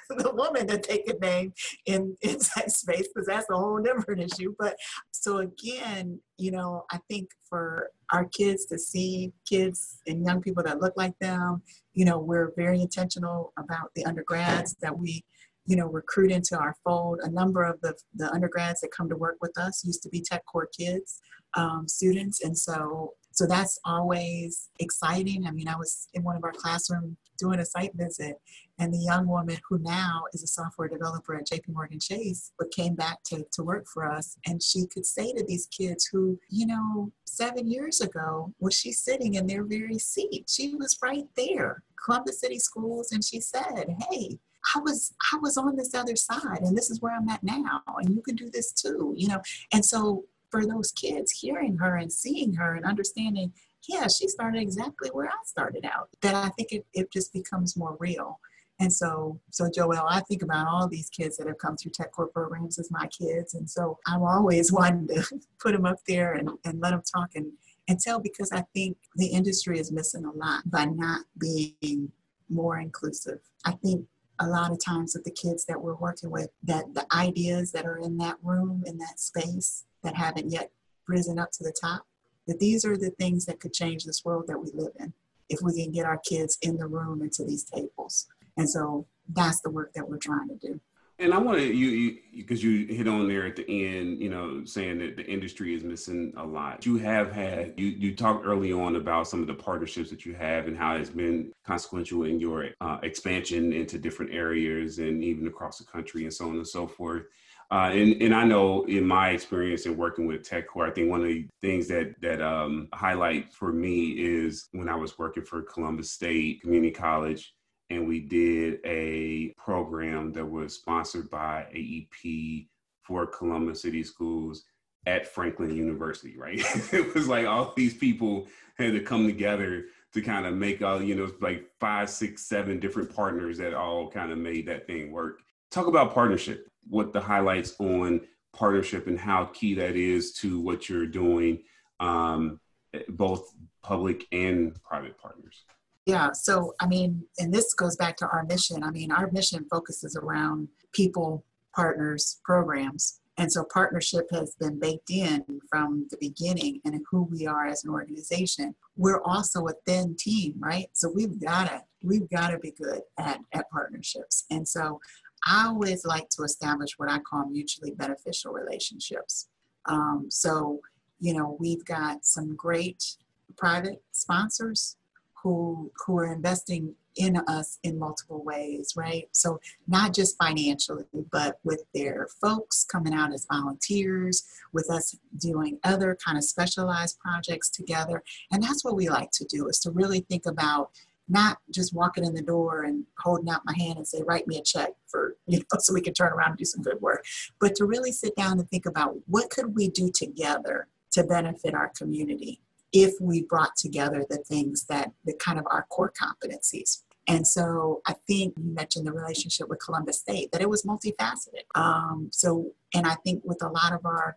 the 0.08 0.32
woman 0.32 0.66
that 0.66 0.88
they 0.88 0.98
could 1.06 1.20
name 1.20 1.52
in 1.84 2.16
in 2.22 2.40
sex 2.40 2.76
space 2.76 3.06
because 3.14 3.26
that's 3.26 3.50
a 3.50 3.54
whole 3.54 3.78
different 3.80 4.22
issue. 4.22 4.54
But 4.58 4.76
so 5.10 5.38
again, 5.38 6.20
you 6.38 6.52
know, 6.52 6.84
I 6.90 6.98
think 7.08 7.28
for 7.48 7.90
our 8.12 8.24
kids 8.26 8.64
to 8.66 8.78
see 8.78 9.32
kids 9.46 9.98
and 10.06 10.24
young 10.24 10.40
people 10.40 10.62
that 10.62 10.80
look 10.80 10.94
like 10.96 11.18
them, 11.20 11.62
you 11.92 12.06
know, 12.06 12.18
we're 12.18 12.52
very 12.56 12.80
intentional 12.80 13.52
about 13.58 13.90
the 13.94 14.06
undergrads 14.06 14.74
that 14.80 14.98
we 14.98 15.24
you 15.66 15.76
know, 15.76 15.86
recruit 15.86 16.30
into 16.30 16.58
our 16.58 16.76
fold. 16.84 17.20
A 17.22 17.30
number 17.30 17.62
of 17.64 17.80
the, 17.80 17.94
the 18.14 18.30
undergrads 18.32 18.80
that 18.80 18.90
come 18.90 19.08
to 19.08 19.16
work 19.16 19.36
with 19.40 19.56
us 19.58 19.82
used 19.84 20.02
to 20.02 20.10
be 20.10 20.22
TechCorps 20.22 20.76
Kids 20.78 21.20
um, 21.56 21.88
students. 21.88 22.42
And 22.42 22.56
so 22.56 23.14
so 23.34 23.46
that's 23.46 23.78
always 23.84 24.70
exciting. 24.78 25.44
I 25.46 25.50
mean, 25.50 25.66
I 25.66 25.76
was 25.76 26.06
in 26.14 26.22
one 26.22 26.36
of 26.36 26.44
our 26.44 26.52
classrooms 26.52 27.16
doing 27.36 27.58
a 27.58 27.64
site 27.64 27.90
visit, 27.94 28.36
and 28.78 28.94
the 28.94 28.98
young 28.98 29.26
woman 29.26 29.56
who 29.68 29.78
now 29.78 30.22
is 30.32 30.44
a 30.44 30.46
software 30.46 30.86
developer 30.86 31.34
at 31.34 31.48
JP 31.48 31.70
Morgan 31.70 31.98
Chase, 31.98 32.52
but 32.58 32.70
came 32.70 32.94
back 32.94 33.18
to, 33.24 33.44
to 33.52 33.62
work 33.64 33.86
for 33.92 34.08
us, 34.08 34.36
and 34.46 34.62
she 34.62 34.86
could 34.86 35.04
say 35.04 35.32
to 35.32 35.44
these 35.44 35.66
kids 35.66 36.08
who, 36.12 36.38
you 36.48 36.66
know, 36.66 37.10
seven 37.26 37.68
years 37.68 38.00
ago, 38.00 38.54
was 38.60 38.74
she 38.74 38.92
sitting 38.92 39.34
in 39.34 39.48
their 39.48 39.64
very 39.64 39.98
seat? 39.98 40.44
She 40.48 40.76
was 40.76 40.96
right 41.02 41.26
there, 41.36 41.82
Columbus 42.04 42.40
City 42.40 42.60
Schools, 42.60 43.10
and 43.10 43.24
she 43.24 43.40
said, 43.40 43.96
hey, 44.10 44.38
I 44.74 44.78
was 44.78 45.12
I 45.32 45.38
was 45.38 45.56
on 45.56 45.76
this 45.76 45.94
other 45.94 46.16
side 46.16 46.60
and 46.62 46.76
this 46.76 46.90
is 46.90 47.00
where 47.02 47.14
I'm 47.14 47.28
at 47.28 47.42
now 47.42 47.82
and 47.98 48.14
you 48.14 48.22
can 48.22 48.34
do 48.34 48.48
this 48.50 48.72
too 48.72 49.12
you 49.14 49.28
know 49.28 49.42
and 49.72 49.84
so 49.84 50.24
for 50.54 50.64
those 50.64 50.92
kids 50.92 51.32
hearing 51.32 51.76
her 51.78 51.96
and 51.96 52.12
seeing 52.12 52.54
her 52.54 52.76
and 52.76 52.84
understanding, 52.84 53.52
yeah, 53.88 54.06
she 54.06 54.28
started 54.28 54.62
exactly 54.62 55.08
where 55.10 55.26
I 55.26 55.36
started 55.44 55.84
out, 55.84 56.10
that 56.22 56.36
I 56.36 56.48
think 56.50 56.70
it, 56.70 56.86
it 56.94 57.12
just 57.12 57.32
becomes 57.32 57.76
more 57.76 57.96
real. 57.98 58.38
And 58.78 58.92
so, 58.92 59.40
so 59.50 59.68
Joel, 59.68 60.06
I 60.08 60.20
think 60.20 60.42
about 60.42 60.68
all 60.68 60.86
these 60.86 61.10
kids 61.10 61.36
that 61.36 61.48
have 61.48 61.58
come 61.58 61.76
through 61.76 61.90
TechCorps 61.90 62.32
programs 62.32 62.78
as 62.78 62.88
my 62.92 63.08
kids. 63.08 63.54
And 63.54 63.68
so 63.68 63.98
I'm 64.06 64.22
always 64.22 64.72
wanting 64.78 65.08
to 65.08 65.24
put 65.58 65.72
them 65.72 65.86
up 65.86 65.98
there 66.06 66.34
and, 66.34 66.48
and 66.64 66.80
let 66.80 66.90
them 66.90 67.02
talk 67.02 67.30
and, 67.34 67.50
and 67.88 67.98
tell 67.98 68.20
because 68.20 68.52
I 68.52 68.62
think 68.74 68.96
the 69.16 69.26
industry 69.26 69.80
is 69.80 69.90
missing 69.90 70.24
a 70.24 70.32
lot 70.32 70.70
by 70.70 70.84
not 70.84 71.24
being 71.40 72.12
more 72.48 72.78
inclusive. 72.78 73.40
I 73.64 73.72
think 73.72 74.06
a 74.38 74.46
lot 74.46 74.70
of 74.70 74.78
times 74.84 75.14
with 75.16 75.24
the 75.24 75.32
kids 75.32 75.64
that 75.66 75.80
we're 75.80 75.96
working 75.96 76.30
with, 76.30 76.50
that 76.62 76.94
the 76.94 77.06
ideas 77.12 77.72
that 77.72 77.86
are 77.86 77.98
in 77.98 78.18
that 78.18 78.36
room, 78.42 78.84
in 78.86 78.98
that 78.98 79.18
space, 79.18 79.84
that 80.04 80.14
haven't 80.14 80.50
yet 80.50 80.70
risen 81.08 81.38
up 81.38 81.50
to 81.52 81.64
the 81.64 81.74
top, 81.78 82.06
that 82.46 82.60
these 82.60 82.84
are 82.84 82.96
the 82.96 83.10
things 83.10 83.46
that 83.46 83.60
could 83.60 83.72
change 83.72 84.04
this 84.04 84.24
world 84.24 84.44
that 84.46 84.58
we 84.58 84.70
live 84.72 84.92
in 85.00 85.12
if 85.48 85.60
we 85.62 85.82
can 85.82 85.92
get 85.92 86.06
our 86.06 86.18
kids 86.18 86.58
in 86.62 86.76
the 86.76 86.86
room 86.86 87.22
into 87.22 87.44
these 87.44 87.64
tables. 87.64 88.26
And 88.56 88.68
so 88.68 89.06
that's 89.28 89.60
the 89.60 89.70
work 89.70 89.92
that 89.94 90.08
we're 90.08 90.18
trying 90.18 90.48
to 90.48 90.56
do. 90.56 90.80
And 91.20 91.32
I 91.32 91.38
want 91.38 91.58
to 91.58 91.64
you 91.64 92.18
because 92.36 92.64
you, 92.64 92.70
you, 92.70 92.94
hit 92.94 93.06
on 93.06 93.28
there 93.28 93.46
at 93.46 93.54
the 93.54 93.64
end, 93.68 94.20
you 94.20 94.28
know, 94.28 94.64
saying 94.64 94.98
that 94.98 95.16
the 95.16 95.24
industry 95.24 95.72
is 95.72 95.84
missing 95.84 96.32
a 96.36 96.44
lot. 96.44 96.84
You 96.84 96.96
have 96.96 97.30
had 97.30 97.74
you 97.76 97.86
you 97.86 98.16
talked 98.16 98.44
early 98.44 98.72
on 98.72 98.96
about 98.96 99.28
some 99.28 99.40
of 99.40 99.46
the 99.46 99.54
partnerships 99.54 100.10
that 100.10 100.26
you 100.26 100.34
have 100.34 100.66
and 100.66 100.76
how 100.76 100.96
it's 100.96 101.10
been 101.10 101.52
consequential 101.64 102.24
in 102.24 102.40
your 102.40 102.70
uh, 102.80 102.98
expansion 103.04 103.72
into 103.72 103.96
different 103.96 104.34
areas 104.34 104.98
and 104.98 105.22
even 105.22 105.46
across 105.46 105.78
the 105.78 105.84
country 105.84 106.24
and 106.24 106.34
so 106.34 106.48
on 106.48 106.56
and 106.56 106.66
so 106.66 106.84
forth. 106.84 107.26
Uh, 107.74 107.90
and, 107.90 108.22
and 108.22 108.32
I 108.32 108.44
know 108.44 108.84
in 108.84 109.04
my 109.04 109.30
experience 109.30 109.84
in 109.84 109.96
working 109.96 110.28
with 110.28 110.48
tech 110.48 110.68
TechCorps, 110.70 110.90
I 110.90 110.92
think 110.92 111.10
one 111.10 111.22
of 111.22 111.26
the 111.26 111.48
things 111.60 111.88
that 111.88 112.14
that 112.20 112.40
um, 112.40 112.86
highlight 112.94 113.52
for 113.52 113.72
me 113.72 114.10
is 114.10 114.68
when 114.70 114.88
I 114.88 114.94
was 114.94 115.18
working 115.18 115.42
for 115.42 115.60
Columbus 115.60 116.12
State 116.12 116.60
Community 116.60 116.92
College, 116.92 117.52
and 117.90 118.06
we 118.06 118.20
did 118.20 118.78
a 118.84 119.52
program 119.58 120.32
that 120.34 120.46
was 120.46 120.76
sponsored 120.76 121.28
by 121.30 121.66
AEP 121.74 122.68
for 123.02 123.26
Columbus 123.26 123.82
City 123.82 124.04
Schools 124.04 124.62
at 125.06 125.26
Franklin 125.26 125.74
University. 125.74 126.36
Right, 126.38 126.60
it 126.92 127.12
was 127.12 127.26
like 127.26 127.44
all 127.44 127.72
these 127.76 127.94
people 127.94 128.46
had 128.78 128.92
to 128.92 129.00
come 129.00 129.26
together 129.26 129.86
to 130.12 130.22
kind 130.22 130.46
of 130.46 130.54
make 130.54 130.80
all 130.80 131.02
you 131.02 131.16
know 131.16 131.28
like 131.40 131.64
five, 131.80 132.08
six, 132.08 132.42
seven 132.42 132.78
different 132.78 133.12
partners 133.12 133.58
that 133.58 133.74
all 133.74 134.08
kind 134.08 134.30
of 134.30 134.38
made 134.38 134.68
that 134.68 134.86
thing 134.86 135.10
work. 135.10 135.40
Talk 135.72 135.88
about 135.88 136.14
partnership 136.14 136.68
what 136.88 137.12
the 137.12 137.20
highlights 137.20 137.74
on 137.78 138.20
partnership 138.52 139.06
and 139.06 139.18
how 139.18 139.46
key 139.46 139.74
that 139.74 139.96
is 139.96 140.32
to 140.32 140.60
what 140.60 140.88
you're 140.88 141.06
doing, 141.06 141.62
um, 142.00 142.60
both 143.08 143.52
public 143.82 144.24
and 144.32 144.80
private 144.82 145.18
partners. 145.18 145.64
Yeah, 146.06 146.32
so 146.32 146.74
I 146.80 146.86
mean, 146.86 147.24
and 147.38 147.52
this 147.52 147.72
goes 147.74 147.96
back 147.96 148.16
to 148.18 148.28
our 148.28 148.44
mission. 148.44 148.82
I 148.82 148.90
mean, 148.90 149.10
our 149.10 149.30
mission 149.30 149.66
focuses 149.70 150.16
around 150.16 150.68
people, 150.92 151.44
partners, 151.74 152.40
programs. 152.44 153.20
And 153.36 153.52
so 153.52 153.64
partnership 153.64 154.26
has 154.30 154.54
been 154.60 154.78
baked 154.78 155.10
in 155.10 155.44
from 155.68 156.06
the 156.10 156.16
beginning 156.20 156.80
and 156.84 157.00
who 157.10 157.22
we 157.24 157.48
are 157.48 157.66
as 157.66 157.82
an 157.84 157.90
organization. 157.90 158.76
We're 158.96 159.22
also 159.22 159.66
a 159.66 159.72
thin 159.86 160.14
team, 160.16 160.54
right? 160.58 160.86
So 160.92 161.10
we've 161.12 161.40
gotta, 161.40 161.82
we've 162.02 162.30
gotta 162.30 162.58
be 162.58 162.70
good 162.70 163.00
at, 163.18 163.40
at 163.52 163.68
partnerships. 163.70 164.44
And 164.50 164.68
so 164.68 165.00
I 165.46 165.66
always 165.66 166.04
like 166.04 166.28
to 166.30 166.42
establish 166.42 166.98
what 166.98 167.10
I 167.10 167.18
call 167.18 167.46
mutually 167.46 167.92
beneficial 167.92 168.52
relationships. 168.52 169.48
Um, 169.86 170.26
so, 170.30 170.80
you 171.20 171.34
know, 171.34 171.56
we've 171.60 171.84
got 171.84 172.24
some 172.24 172.56
great 172.56 173.16
private 173.56 174.02
sponsors 174.12 174.96
who 175.42 175.92
who 176.06 176.18
are 176.18 176.32
investing 176.32 176.94
in 177.16 177.36
us 177.46 177.78
in 177.82 177.98
multiple 177.98 178.42
ways, 178.42 178.94
right? 178.96 179.28
So 179.32 179.60
not 179.86 180.12
just 180.12 180.36
financially, 180.36 181.04
but 181.30 181.58
with 181.62 181.84
their 181.94 182.26
folks 182.40 182.84
coming 182.84 183.14
out 183.14 183.32
as 183.32 183.46
volunteers, 183.50 184.44
with 184.72 184.90
us 184.90 185.16
doing 185.36 185.78
other 185.84 186.16
kind 186.24 186.36
of 186.36 186.44
specialized 186.44 187.20
projects 187.20 187.70
together. 187.70 188.22
And 188.50 188.62
that's 188.62 188.84
what 188.84 188.96
we 188.96 189.08
like 189.08 189.30
to 189.32 189.44
do 189.44 189.68
is 189.68 189.78
to 189.80 189.92
really 189.92 190.20
think 190.28 190.46
about 190.46 190.90
not 191.28 191.58
just 191.70 191.94
walking 191.94 192.24
in 192.24 192.34
the 192.34 192.42
door 192.42 192.82
and 192.82 193.04
holding 193.18 193.48
out 193.48 193.62
my 193.64 193.74
hand 193.78 193.96
and 193.96 194.08
say, 194.08 194.22
write 194.26 194.48
me 194.48 194.58
a 194.58 194.62
check 194.62 194.90
for, 195.14 195.36
you 195.46 195.58
know, 195.58 195.78
so 195.78 195.94
we 195.94 196.00
can 196.00 196.12
turn 196.12 196.32
around 196.32 196.50
and 196.50 196.58
do 196.58 196.64
some 196.64 196.82
good 196.82 197.00
work, 197.00 197.24
but 197.60 197.76
to 197.76 197.84
really 197.84 198.10
sit 198.10 198.34
down 198.34 198.58
and 198.58 198.68
think 198.68 198.86
about 198.86 199.14
what 199.26 199.50
could 199.50 199.74
we 199.74 199.88
do 199.88 200.10
together 200.12 200.88
to 201.12 201.22
benefit 201.22 201.74
our 201.74 201.92
community 201.96 202.60
if 202.92 203.12
we 203.20 203.42
brought 203.42 203.76
together 203.76 204.24
the 204.28 204.38
things 204.38 204.84
that 204.84 205.12
the 205.24 205.34
kind 205.34 205.58
of 205.58 205.66
our 205.70 205.86
core 205.90 206.12
competencies. 206.12 207.02
And 207.26 207.46
so 207.46 208.02
I 208.06 208.14
think 208.26 208.54
you 208.56 208.74
mentioned 208.74 209.06
the 209.06 209.12
relationship 209.12 209.68
with 209.68 209.78
Columbus 209.84 210.18
State, 210.18 210.52
that 210.52 210.60
it 210.60 210.68
was 210.68 210.82
multifaceted. 210.82 211.64
Um, 211.74 212.28
so, 212.32 212.72
and 212.94 213.06
I 213.06 213.14
think 213.24 213.42
with 213.44 213.62
a 213.62 213.68
lot 213.68 213.92
of 213.92 214.04
our 214.04 214.36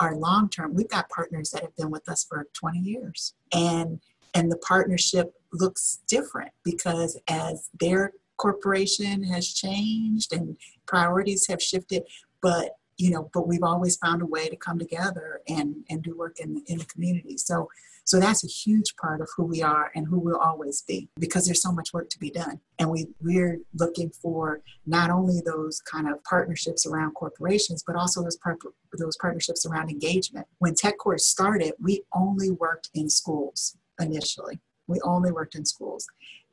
our 0.00 0.14
long 0.14 0.48
term, 0.48 0.74
we've 0.74 0.88
got 0.88 1.08
partners 1.08 1.50
that 1.50 1.62
have 1.62 1.74
been 1.74 1.90
with 1.90 2.08
us 2.08 2.24
for 2.24 2.46
20 2.54 2.78
years, 2.78 3.34
and 3.52 4.00
and 4.34 4.52
the 4.52 4.58
partnership 4.58 5.34
looks 5.52 6.00
different 6.06 6.52
because 6.62 7.18
as 7.28 7.70
their 7.80 8.12
corporation 8.38 9.22
has 9.24 9.52
changed 9.52 10.32
and 10.32 10.56
priorities 10.86 11.46
have 11.48 11.62
shifted, 11.62 12.04
but 12.40 12.76
you 12.96 13.10
know, 13.10 13.30
but 13.32 13.46
we've 13.46 13.62
always 13.62 13.96
found 13.96 14.22
a 14.22 14.26
way 14.26 14.48
to 14.48 14.56
come 14.56 14.78
together 14.78 15.40
and 15.48 15.76
and 15.90 16.02
do 16.02 16.16
work 16.16 16.40
in 16.40 16.62
in 16.66 16.78
the 16.78 16.86
community. 16.86 17.36
So 17.36 17.68
so 18.08 18.18
that's 18.18 18.42
a 18.42 18.46
huge 18.46 18.96
part 18.96 19.20
of 19.20 19.28
who 19.36 19.44
we 19.44 19.60
are 19.60 19.90
and 19.94 20.06
who 20.06 20.18
we'll 20.18 20.38
always 20.38 20.80
be 20.80 21.10
because 21.18 21.44
there's 21.44 21.60
so 21.60 21.70
much 21.70 21.92
work 21.92 22.08
to 22.08 22.18
be 22.18 22.30
done. 22.30 22.58
And 22.78 22.88
we, 22.88 23.08
we're 23.20 23.58
looking 23.74 24.08
for 24.08 24.62
not 24.86 25.10
only 25.10 25.42
those 25.44 25.82
kind 25.82 26.08
of 26.08 26.24
partnerships 26.24 26.86
around 26.86 27.12
corporations, 27.12 27.84
but 27.86 27.96
also 27.96 28.22
those, 28.22 28.38
par- 28.38 28.56
those 28.98 29.18
partnerships 29.18 29.66
around 29.66 29.90
engagement. 29.90 30.46
When 30.56 30.72
TechCorps 30.72 31.20
started, 31.20 31.74
we 31.78 32.00
only 32.14 32.50
worked 32.50 32.88
in 32.94 33.10
schools 33.10 33.76
initially. 34.00 34.58
We 34.86 34.98
only 35.02 35.30
worked 35.30 35.54
in 35.54 35.66
schools. 35.66 36.06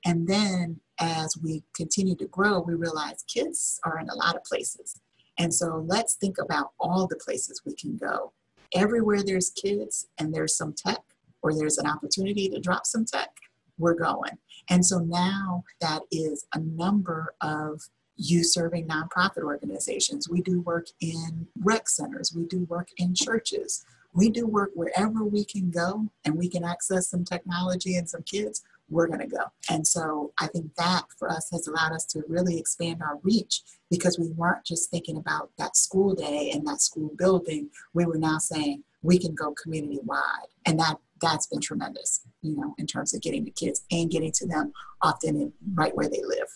And 0.03 0.27
then 0.27 0.81
as 0.99 1.35
we 1.41 1.63
continue 1.75 2.15
to 2.15 2.27
grow, 2.27 2.59
we 2.59 2.75
realize 2.75 3.23
kids 3.23 3.79
are 3.83 3.99
in 3.99 4.09
a 4.09 4.15
lot 4.15 4.35
of 4.35 4.43
places. 4.43 4.99
And 5.37 5.53
so 5.53 5.83
let's 5.87 6.15
think 6.15 6.37
about 6.39 6.71
all 6.79 7.07
the 7.07 7.19
places 7.23 7.61
we 7.65 7.75
can 7.75 7.97
go. 7.97 8.31
Everywhere 8.73 9.21
there's 9.23 9.49
kids 9.49 10.07
and 10.19 10.33
there's 10.33 10.57
some 10.57 10.73
tech, 10.73 11.01
or 11.41 11.53
there's 11.53 11.77
an 11.77 11.87
opportunity 11.87 12.49
to 12.49 12.59
drop 12.59 12.85
some 12.85 13.05
tech, 13.05 13.29
we're 13.77 13.93
going. 13.93 14.37
And 14.69 14.85
so 14.85 14.99
now 14.99 15.63
that 15.81 16.01
is 16.11 16.45
a 16.53 16.59
number 16.59 17.35
of 17.41 17.81
youth 18.17 18.47
serving 18.47 18.87
nonprofit 18.87 19.43
organizations. 19.43 20.29
We 20.29 20.41
do 20.41 20.61
work 20.61 20.87
in 21.01 21.47
rec 21.59 21.89
centers, 21.89 22.33
we 22.35 22.45
do 22.45 22.65
work 22.65 22.89
in 22.97 23.13
churches, 23.13 23.85
we 24.13 24.29
do 24.29 24.47
work 24.47 24.71
wherever 24.73 25.25
we 25.25 25.43
can 25.43 25.69
go 25.69 26.07
and 26.23 26.35
we 26.35 26.47
can 26.49 26.63
access 26.63 27.09
some 27.09 27.25
technology 27.25 27.97
and 27.97 28.09
some 28.09 28.23
kids, 28.23 28.63
we're 28.89 29.07
going 29.07 29.19
to 29.19 29.27
go. 29.27 29.43
And 29.69 29.85
so 29.85 30.33
I 30.39 30.47
think 30.47 30.73
that 30.75 31.03
for 31.17 31.29
us 31.29 31.49
has 31.51 31.67
allowed 31.67 31.93
us 31.93 32.05
to 32.07 32.23
really 32.27 32.59
expand 32.59 33.01
our 33.01 33.17
reach 33.23 33.61
because 33.89 34.19
we 34.19 34.29
weren't 34.31 34.65
just 34.65 34.89
thinking 34.91 35.17
about 35.17 35.49
that 35.57 35.75
school 35.75 36.13
day 36.13 36.51
and 36.53 36.65
that 36.67 36.81
school 36.81 37.11
building. 37.17 37.69
We 37.93 38.05
were 38.05 38.17
now 38.17 38.37
saying 38.37 38.83
we 39.01 39.19
can 39.19 39.35
go 39.35 39.53
community 39.61 39.99
wide. 40.03 40.47
And 40.65 40.79
that 40.79 40.97
that's 41.21 41.47
been 41.47 41.61
tremendous, 41.61 42.21
you 42.41 42.55
know, 42.55 42.75
in 42.77 42.85
terms 42.85 43.13
of 43.13 43.21
getting 43.21 43.45
the 43.45 43.51
kids 43.51 43.83
and 43.91 44.11
getting 44.11 44.31
to 44.33 44.47
them 44.47 44.73
often 45.01 45.53
right 45.73 45.95
where 45.95 46.09
they 46.09 46.21
live. 46.23 46.47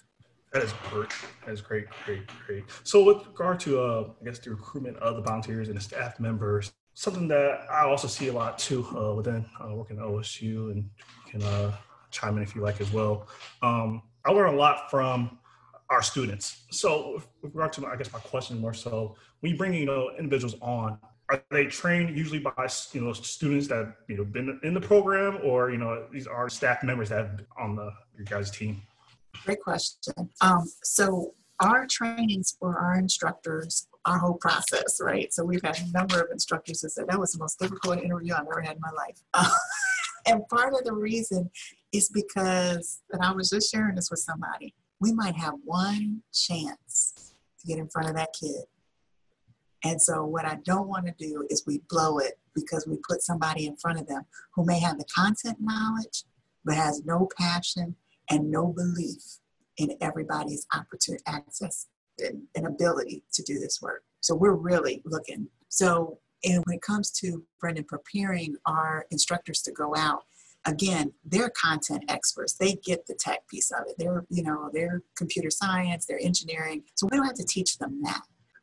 That 0.52 0.64
is 0.64 0.74
great. 0.90 1.12
That 1.46 1.54
is 1.54 1.62
great, 1.62 1.86
great, 2.06 2.24
great. 2.46 2.64
So, 2.84 3.04
with 3.04 3.26
regard 3.28 3.60
to, 3.62 3.80
uh, 3.80 4.10
I 4.20 4.26
guess, 4.26 4.40
the 4.40 4.50
recruitment 4.50 4.98
of 4.98 5.16
the 5.16 5.22
volunteers 5.22 5.68
and 5.68 5.78
the 5.78 5.82
staff 5.82 6.20
members, 6.20 6.72
something 6.96 7.28
that 7.28 7.68
I 7.72 7.84
also 7.84 8.08
see 8.08 8.30
a 8.30 8.34
lot 8.34 8.58
too 8.58 8.86
uh, 8.98 9.14
within 9.14 9.46
uh, 9.64 9.76
working 9.76 10.00
at 10.00 10.04
OSU, 10.04 10.72
and 10.72 10.90
can 11.30 11.44
uh, 11.44 11.72
chime 12.12 12.38
in 12.38 12.44
if 12.44 12.56
you 12.56 12.62
like 12.62 12.82
as 12.82 12.92
well. 12.92 13.28
Um, 13.62 14.02
I 14.26 14.32
learn 14.32 14.54
a 14.54 14.58
lot 14.58 14.90
from 14.90 15.40
our 15.90 16.02
students. 16.02 16.64
So, 16.72 17.22
with 17.42 17.54
regard 17.54 17.74
to, 17.74 17.88
I 17.88 17.96
guess, 17.96 18.12
my 18.14 18.20
question 18.20 18.60
more 18.60 18.74
so, 18.74 19.16
when 19.40 19.52
you 19.52 19.58
bring 19.58 19.74
you 19.74 19.86
know 19.86 20.12
individuals 20.18 20.56
on, 20.62 21.00
are 21.30 21.44
they 21.52 21.66
trained 21.66 22.18
usually 22.18 22.40
by 22.40 22.52
you 22.92 23.02
know 23.02 23.14
students 23.14 23.68
that 23.68 23.96
you 24.08 24.18
know 24.18 24.26
been 24.26 24.60
in 24.64 24.74
the 24.74 24.82
program 24.82 25.40
or 25.44 25.70
you 25.70 25.78
know 25.78 26.06
these 26.12 26.28
are 26.28 26.50
staff 26.50 26.84
members 26.84 27.10
that 27.10 27.18
have 27.18 27.42
on 27.58 27.76
the 27.76 27.92
your 28.18 28.26
guys 28.26 28.52
team 28.52 28.82
great 29.46 29.62
question 29.62 30.30
um, 30.42 30.66
so 30.84 31.34
our 31.62 31.86
trainings 31.88 32.56
for 32.60 32.78
our 32.78 32.98
instructors 32.98 33.88
our 34.06 34.18
whole 34.18 34.36
process 34.36 35.00
right 35.02 35.32
so 35.34 35.44
we've 35.44 35.62
had 35.62 35.78
a 35.80 35.92
number 35.92 36.20
of 36.20 36.32
instructors 36.32 36.82
that 36.82 36.90
said 36.90 37.08
that 37.08 37.20
was 37.20 37.32
the 37.32 37.40
most 37.40 37.60
difficult 37.60 38.00
interview 38.00 38.34
i've 38.34 38.48
ever 38.48 38.62
had 38.62 38.76
in 38.76 38.82
my 38.82 38.92
life 38.92 39.20
uh, 39.36 39.50
and 40.26 40.48
part 40.50 40.74
of 40.74 40.84
the 40.84 40.94
reason 40.94 41.50
is 41.94 42.10
because 42.10 43.02
and 43.12 43.24
i 43.24 43.32
was 43.32 43.50
just 43.50 43.72
sharing 43.72 43.96
this 43.96 44.10
with 44.10 44.20
somebody 44.20 44.74
we 45.00 45.14
might 45.14 45.36
have 45.36 45.54
one 45.64 46.22
chance 46.34 47.34
to 47.60 47.68
get 47.68 47.78
in 47.78 47.88
front 47.88 48.10
of 48.10 48.16
that 48.16 48.34
kid 48.40 48.64
and 49.84 50.02
so, 50.02 50.26
what 50.26 50.46
I 50.46 50.58
don't 50.66 50.88
want 50.88 51.06
to 51.06 51.14
do 51.18 51.46
is 51.50 51.64
we 51.66 51.82
blow 51.90 52.20
it 52.20 52.38
because 52.54 52.86
we 52.88 52.98
put 53.08 53.22
somebody 53.22 53.66
in 53.66 53.78
front 53.78 54.00
of 54.00 54.08
them 54.08 54.24
who 54.54 54.66
may 54.66 54.80
have 54.80 54.98
the 54.98 55.06
content 55.06 55.58
knowledge, 55.60 56.24
but 56.66 56.76
has 56.76 57.04
no 57.06 57.30
passion 57.38 57.96
and 58.30 58.52
no 58.52 58.68
belief 58.68 59.22
in 59.78 59.96
everybody's 60.02 60.68
opportunity, 60.74 61.24
access, 61.26 61.88
and, 62.20 62.44
and 62.56 62.68
ability 62.68 63.24
to 63.34 63.44
do 63.44 63.58
this 63.60 63.82
work. 63.82 64.04
So, 64.20 64.36
we're 64.36 64.56
really 64.56 65.02
looking. 65.06 65.48
So, 65.70 66.20
and 66.44 66.64
when 66.66 66.76
it 66.76 66.82
comes 66.82 67.12
to 67.12 67.44
Brendan 67.62 67.86
preparing 67.86 68.56
our 68.66 69.06
instructors 69.12 69.62
to 69.62 69.72
go 69.72 69.96
out, 69.96 70.24
again, 70.70 71.14
they're 71.26 71.52
content 71.52 72.04
experts. 72.10 72.54
They 72.54 72.74
get 72.84 73.06
the 73.08 73.16
tech 73.16 73.48
piece 73.48 73.72
of 73.72 73.88
it. 73.88 73.96
They're, 73.98 74.26
you 74.30 74.44
know, 74.44 74.70
they're 74.74 75.02
computer 75.18 75.50
science, 75.50 76.06
they're 76.06 76.20
engineering. 76.22 76.84
So 76.96 77.08
we 77.10 77.18
don't 77.18 77.26
have 77.26 77.36
to 77.36 77.46
teach 77.46 77.78
them 77.78 78.02
that 78.04 78.22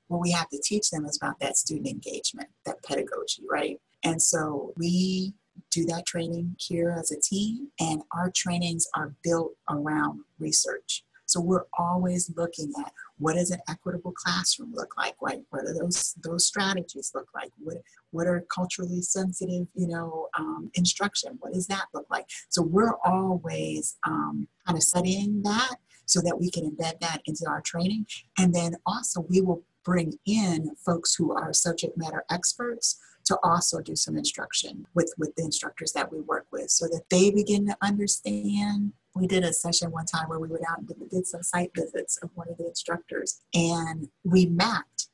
what 0.09 0.21
we 0.21 0.31
have 0.31 0.49
to 0.51 0.61
teach 0.63 0.91
them 0.91 1.05
is 1.05 1.19
about 1.21 1.39
that 1.41 1.57
student 1.57 1.89
engagement, 1.89 2.49
that 2.65 2.83
pedagogy, 2.85 3.43
right? 3.51 3.79
And 4.05 4.21
so 4.21 4.73
we 4.77 5.35
do 5.71 5.85
that 5.87 6.07
training 6.07 6.55
here 6.59 6.95
as 6.99 7.11
a 7.11 7.21
team, 7.21 7.69
and 7.81 8.03
our 8.13 8.31
trainings 8.35 8.87
are 8.95 9.15
built 9.23 9.53
around 9.71 10.21
research. 10.39 11.03
So 11.27 11.41
we're 11.41 11.67
always 11.79 12.33
looking 12.37 12.73
at 12.81 12.93
what 13.19 13.35
does 13.35 13.51
an 13.51 13.61
equitable 13.69 14.13
classroom 14.13 14.73
look 14.75 14.97
like? 14.97 15.15
Right? 15.21 15.43
What 15.51 15.67
do 15.67 15.73
those 15.73 16.15
those 16.23 16.47
strategies 16.47 17.13
look 17.15 17.29
like? 17.35 17.51
What 17.59 17.79
what 18.11 18.27
are 18.27 18.45
culturally 18.55 19.03
sensitive, 19.03 19.67
you 19.75 19.89
know, 19.89 20.29
um, 20.39 20.71
instruction? 20.75 21.37
What 21.41 21.53
does 21.53 21.67
that 21.67 21.87
look 21.93 22.07
like? 22.11 22.27
So 22.49 22.63
we're 22.63 22.95
always 23.05 23.97
um, 24.07 24.49
kind 24.67 24.77
of 24.77 24.83
studying 24.83 25.43
that 25.43 25.77
so 26.07 26.21
that 26.23 26.39
we 26.39 26.51
can 26.51 26.71
embed 26.71 27.01
that 27.01 27.21
into 27.27 27.45
our 27.49 27.61
training, 27.61 28.07
and 28.39 28.55
then 28.55 28.77
also 28.87 29.27
we 29.29 29.41
will 29.41 29.65
bring 29.85 30.15
in 30.27 30.75
folks 30.85 31.15
who 31.15 31.33
are 31.33 31.53
subject 31.53 31.97
matter 31.97 32.25
experts 32.31 32.99
to 33.27 33.39
also 33.43 33.81
do 33.81 33.97
some 33.97 34.17
instruction 34.17 34.87
with, 34.95 35.13
with 35.19 35.35
the 35.37 35.43
instructors 35.43 35.93
that 35.93 36.11
we 36.11 36.21
work 36.21 36.47
with 36.51 36.71
so 36.71 36.87
that 36.87 37.05
they 37.11 37.31
begin 37.31 37.67
to 37.67 37.77
understand. 37.83 38.93
We 39.15 39.27
did 39.27 39.45
a 39.45 39.53
session 39.53 39.91
one 39.91 40.07
time 40.07 40.29
where 40.29 40.39
we 40.39 40.49
went 40.49 40.65
out 40.69 40.79
and 40.79 41.11
did 41.11 41.27
some 41.27 41.43
site 41.43 41.73
visits 41.75 42.19
of 42.19 42.31
one 42.35 42.49
of 42.49 42.59
the 42.59 42.67
instructors, 42.67 43.41
and 43.55 44.09
we 44.25 44.47
mapped 44.47 45.09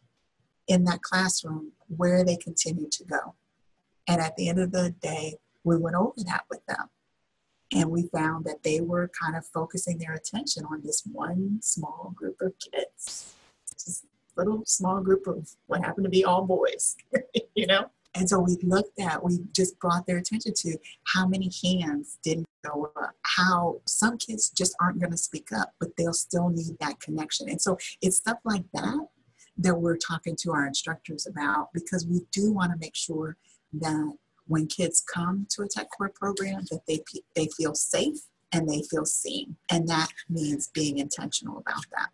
in 0.68 0.84
that 0.84 1.02
classroom 1.02 1.72
where 1.88 2.24
they 2.24 2.36
continued 2.36 2.92
to 2.92 3.04
go. 3.04 3.34
And 4.06 4.20
at 4.20 4.36
the 4.36 4.48
end 4.48 4.58
of 4.58 4.72
the 4.72 4.90
day, 4.90 5.36
we 5.64 5.76
went 5.76 5.96
over 5.96 6.14
that 6.26 6.44
with 6.50 6.64
them. 6.66 6.90
And 7.74 7.90
we 7.90 8.08
found 8.08 8.44
that 8.44 8.62
they 8.64 8.80
were 8.80 9.10
kind 9.20 9.36
of 9.36 9.46
focusing 9.46 9.98
their 9.98 10.12
attention 10.12 10.64
on 10.64 10.82
this 10.84 11.02
one 11.10 11.60
small 11.62 12.12
group 12.16 12.42
of 12.42 12.52
kids 12.58 13.34
little 14.36 14.62
small 14.66 15.00
group 15.00 15.26
of 15.26 15.48
what 15.66 15.84
happened 15.84 16.04
to 16.04 16.10
be 16.10 16.24
all 16.24 16.42
boys, 16.44 16.96
you 17.54 17.66
know? 17.66 17.90
And 18.14 18.28
so 18.28 18.38
we 18.38 18.56
looked 18.62 19.00
at, 19.00 19.24
we 19.24 19.38
just 19.52 19.78
brought 19.80 20.06
their 20.06 20.18
attention 20.18 20.52
to 20.54 20.76
how 21.04 21.26
many 21.26 21.50
hands 21.64 22.18
didn't 22.22 22.46
go 22.64 22.90
up, 22.96 23.14
how 23.22 23.80
some 23.86 24.18
kids 24.18 24.50
just 24.50 24.74
aren't 24.80 25.00
going 25.00 25.12
to 25.12 25.16
speak 25.16 25.48
up, 25.52 25.72
but 25.80 25.90
they'll 25.96 26.12
still 26.12 26.50
need 26.50 26.78
that 26.80 27.00
connection. 27.00 27.48
And 27.48 27.60
so 27.60 27.78
it's 28.02 28.18
stuff 28.18 28.38
like 28.44 28.64
that 28.74 29.06
that 29.58 29.74
we're 29.74 29.96
talking 29.96 30.36
to 30.36 30.52
our 30.52 30.66
instructors 30.66 31.26
about 31.26 31.68
because 31.72 32.06
we 32.06 32.22
do 32.32 32.52
want 32.52 32.72
to 32.72 32.78
make 32.78 32.96
sure 32.96 33.36
that 33.74 34.12
when 34.46 34.66
kids 34.66 35.02
come 35.12 35.46
to 35.50 35.62
a 35.62 35.68
TechCorps 35.68 36.14
program 36.14 36.62
that 36.70 36.80
they, 36.86 37.00
they 37.34 37.48
feel 37.56 37.74
safe 37.74 38.18
and 38.52 38.68
they 38.68 38.82
feel 38.90 39.04
seen. 39.04 39.56
And 39.70 39.88
that 39.88 40.08
means 40.28 40.68
being 40.68 40.98
intentional 40.98 41.58
about 41.58 41.84
that. 41.96 42.10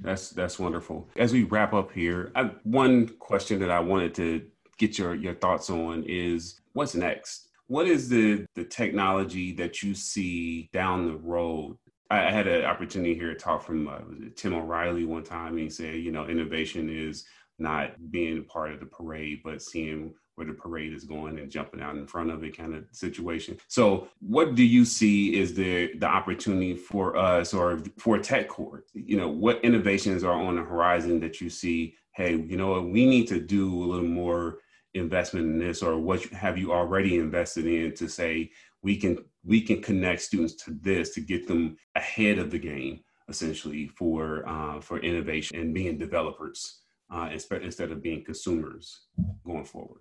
That's 0.00 0.30
that's 0.30 0.60
wonderful. 0.60 1.08
As 1.16 1.32
we 1.32 1.42
wrap 1.42 1.74
up 1.74 1.90
here, 1.90 2.30
I, 2.36 2.44
one 2.62 3.08
question 3.18 3.58
that 3.60 3.70
I 3.70 3.80
wanted 3.80 4.14
to 4.14 4.46
get 4.78 4.98
your 4.98 5.14
your 5.14 5.34
thoughts 5.34 5.70
on 5.70 6.04
is 6.06 6.60
what's 6.72 6.94
next. 6.94 7.48
What 7.66 7.86
is 7.86 8.08
the 8.08 8.46
the 8.54 8.64
technology 8.64 9.52
that 9.52 9.82
you 9.82 9.94
see 9.94 10.70
down 10.72 11.06
the 11.06 11.16
road? 11.18 11.76
I, 12.10 12.28
I 12.28 12.30
had 12.30 12.46
an 12.46 12.64
opportunity 12.64 13.14
here 13.14 13.28
to 13.28 13.38
talk 13.38 13.62
from 13.62 13.88
uh, 13.88 13.98
Tim 14.36 14.54
O'Reilly 14.54 15.04
one 15.04 15.24
time. 15.24 15.52
And 15.52 15.60
he 15.60 15.70
said, 15.70 15.96
you 15.96 16.12
know, 16.12 16.26
innovation 16.26 16.88
is 16.88 17.24
not 17.58 18.10
being 18.10 18.44
part 18.44 18.72
of 18.72 18.80
the 18.80 18.86
parade, 18.86 19.40
but 19.44 19.60
seeing 19.60 20.14
where 20.36 20.46
the 20.46 20.52
parade 20.52 20.92
is 20.92 21.02
going 21.02 21.36
and 21.40 21.50
jumping 21.50 21.80
out 21.80 21.96
in 21.96 22.06
front 22.06 22.30
of 22.30 22.44
it 22.44 22.56
kind 22.56 22.72
of 22.72 22.84
situation. 22.92 23.58
So 23.66 24.08
what 24.20 24.54
do 24.54 24.62
you 24.62 24.84
see 24.84 25.36
is 25.36 25.52
the 25.52 25.92
the 25.94 26.06
opportunity 26.06 26.76
for 26.76 27.16
us 27.16 27.52
or 27.52 27.80
for 27.98 28.18
TechCorps? 28.18 28.90
You 28.94 29.16
know, 29.16 29.28
what 29.28 29.62
innovations 29.64 30.22
are 30.22 30.40
on 30.40 30.54
the 30.54 30.62
horizon 30.62 31.18
that 31.20 31.40
you 31.40 31.50
see, 31.50 31.96
hey, 32.12 32.36
you 32.36 32.56
know 32.56 32.68
what, 32.68 32.84
we 32.88 33.04
need 33.04 33.26
to 33.28 33.40
do 33.40 33.82
a 33.82 33.86
little 33.86 34.06
more 34.06 34.60
investment 34.94 35.46
in 35.46 35.58
this 35.58 35.82
or 35.82 35.98
what 35.98 36.22
have 36.24 36.56
you 36.56 36.72
already 36.72 37.18
invested 37.18 37.66
in 37.66 37.94
to 37.94 38.08
say 38.08 38.50
we 38.82 38.96
can 38.96 39.18
we 39.44 39.60
can 39.60 39.82
connect 39.82 40.22
students 40.22 40.54
to 40.54 40.72
this 40.80 41.14
to 41.14 41.20
get 41.20 41.46
them 41.46 41.76
ahead 41.94 42.38
of 42.38 42.50
the 42.50 42.58
game 42.58 43.00
essentially 43.28 43.88
for 43.88 44.48
uh, 44.48 44.80
for 44.80 44.98
innovation 45.00 45.58
and 45.58 45.74
being 45.74 45.98
developers 45.98 46.80
uh, 47.10 47.28
instead 47.30 47.90
of 47.90 48.02
being 48.02 48.24
consumers 48.24 49.02
going 49.44 49.64
forward 49.64 50.00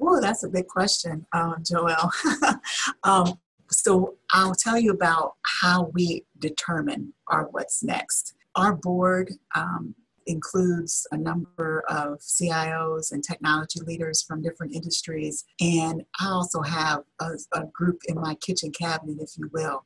Oh, 0.00 0.20
that's 0.20 0.44
a 0.44 0.48
big 0.48 0.66
question, 0.66 1.24
um, 1.32 1.56
Joel. 1.62 2.10
um, 3.04 3.38
so 3.70 4.16
I'll 4.32 4.54
tell 4.54 4.78
you 4.78 4.90
about 4.90 5.34
how 5.60 5.90
we 5.94 6.24
determine 6.38 7.12
our 7.28 7.44
what's 7.44 7.82
next. 7.82 8.34
Our 8.56 8.74
board 8.74 9.32
um, 9.54 9.94
includes 10.26 11.06
a 11.12 11.16
number 11.16 11.84
of 11.88 12.18
CIOs 12.18 13.12
and 13.12 13.22
technology 13.22 13.80
leaders 13.80 14.22
from 14.22 14.42
different 14.42 14.74
industries, 14.74 15.44
and 15.60 16.02
I 16.20 16.28
also 16.28 16.62
have 16.62 17.02
a, 17.20 17.32
a 17.52 17.64
group 17.72 18.00
in 18.06 18.16
my 18.20 18.34
kitchen 18.36 18.72
cabinet, 18.72 19.18
if 19.20 19.36
you 19.36 19.50
will, 19.52 19.82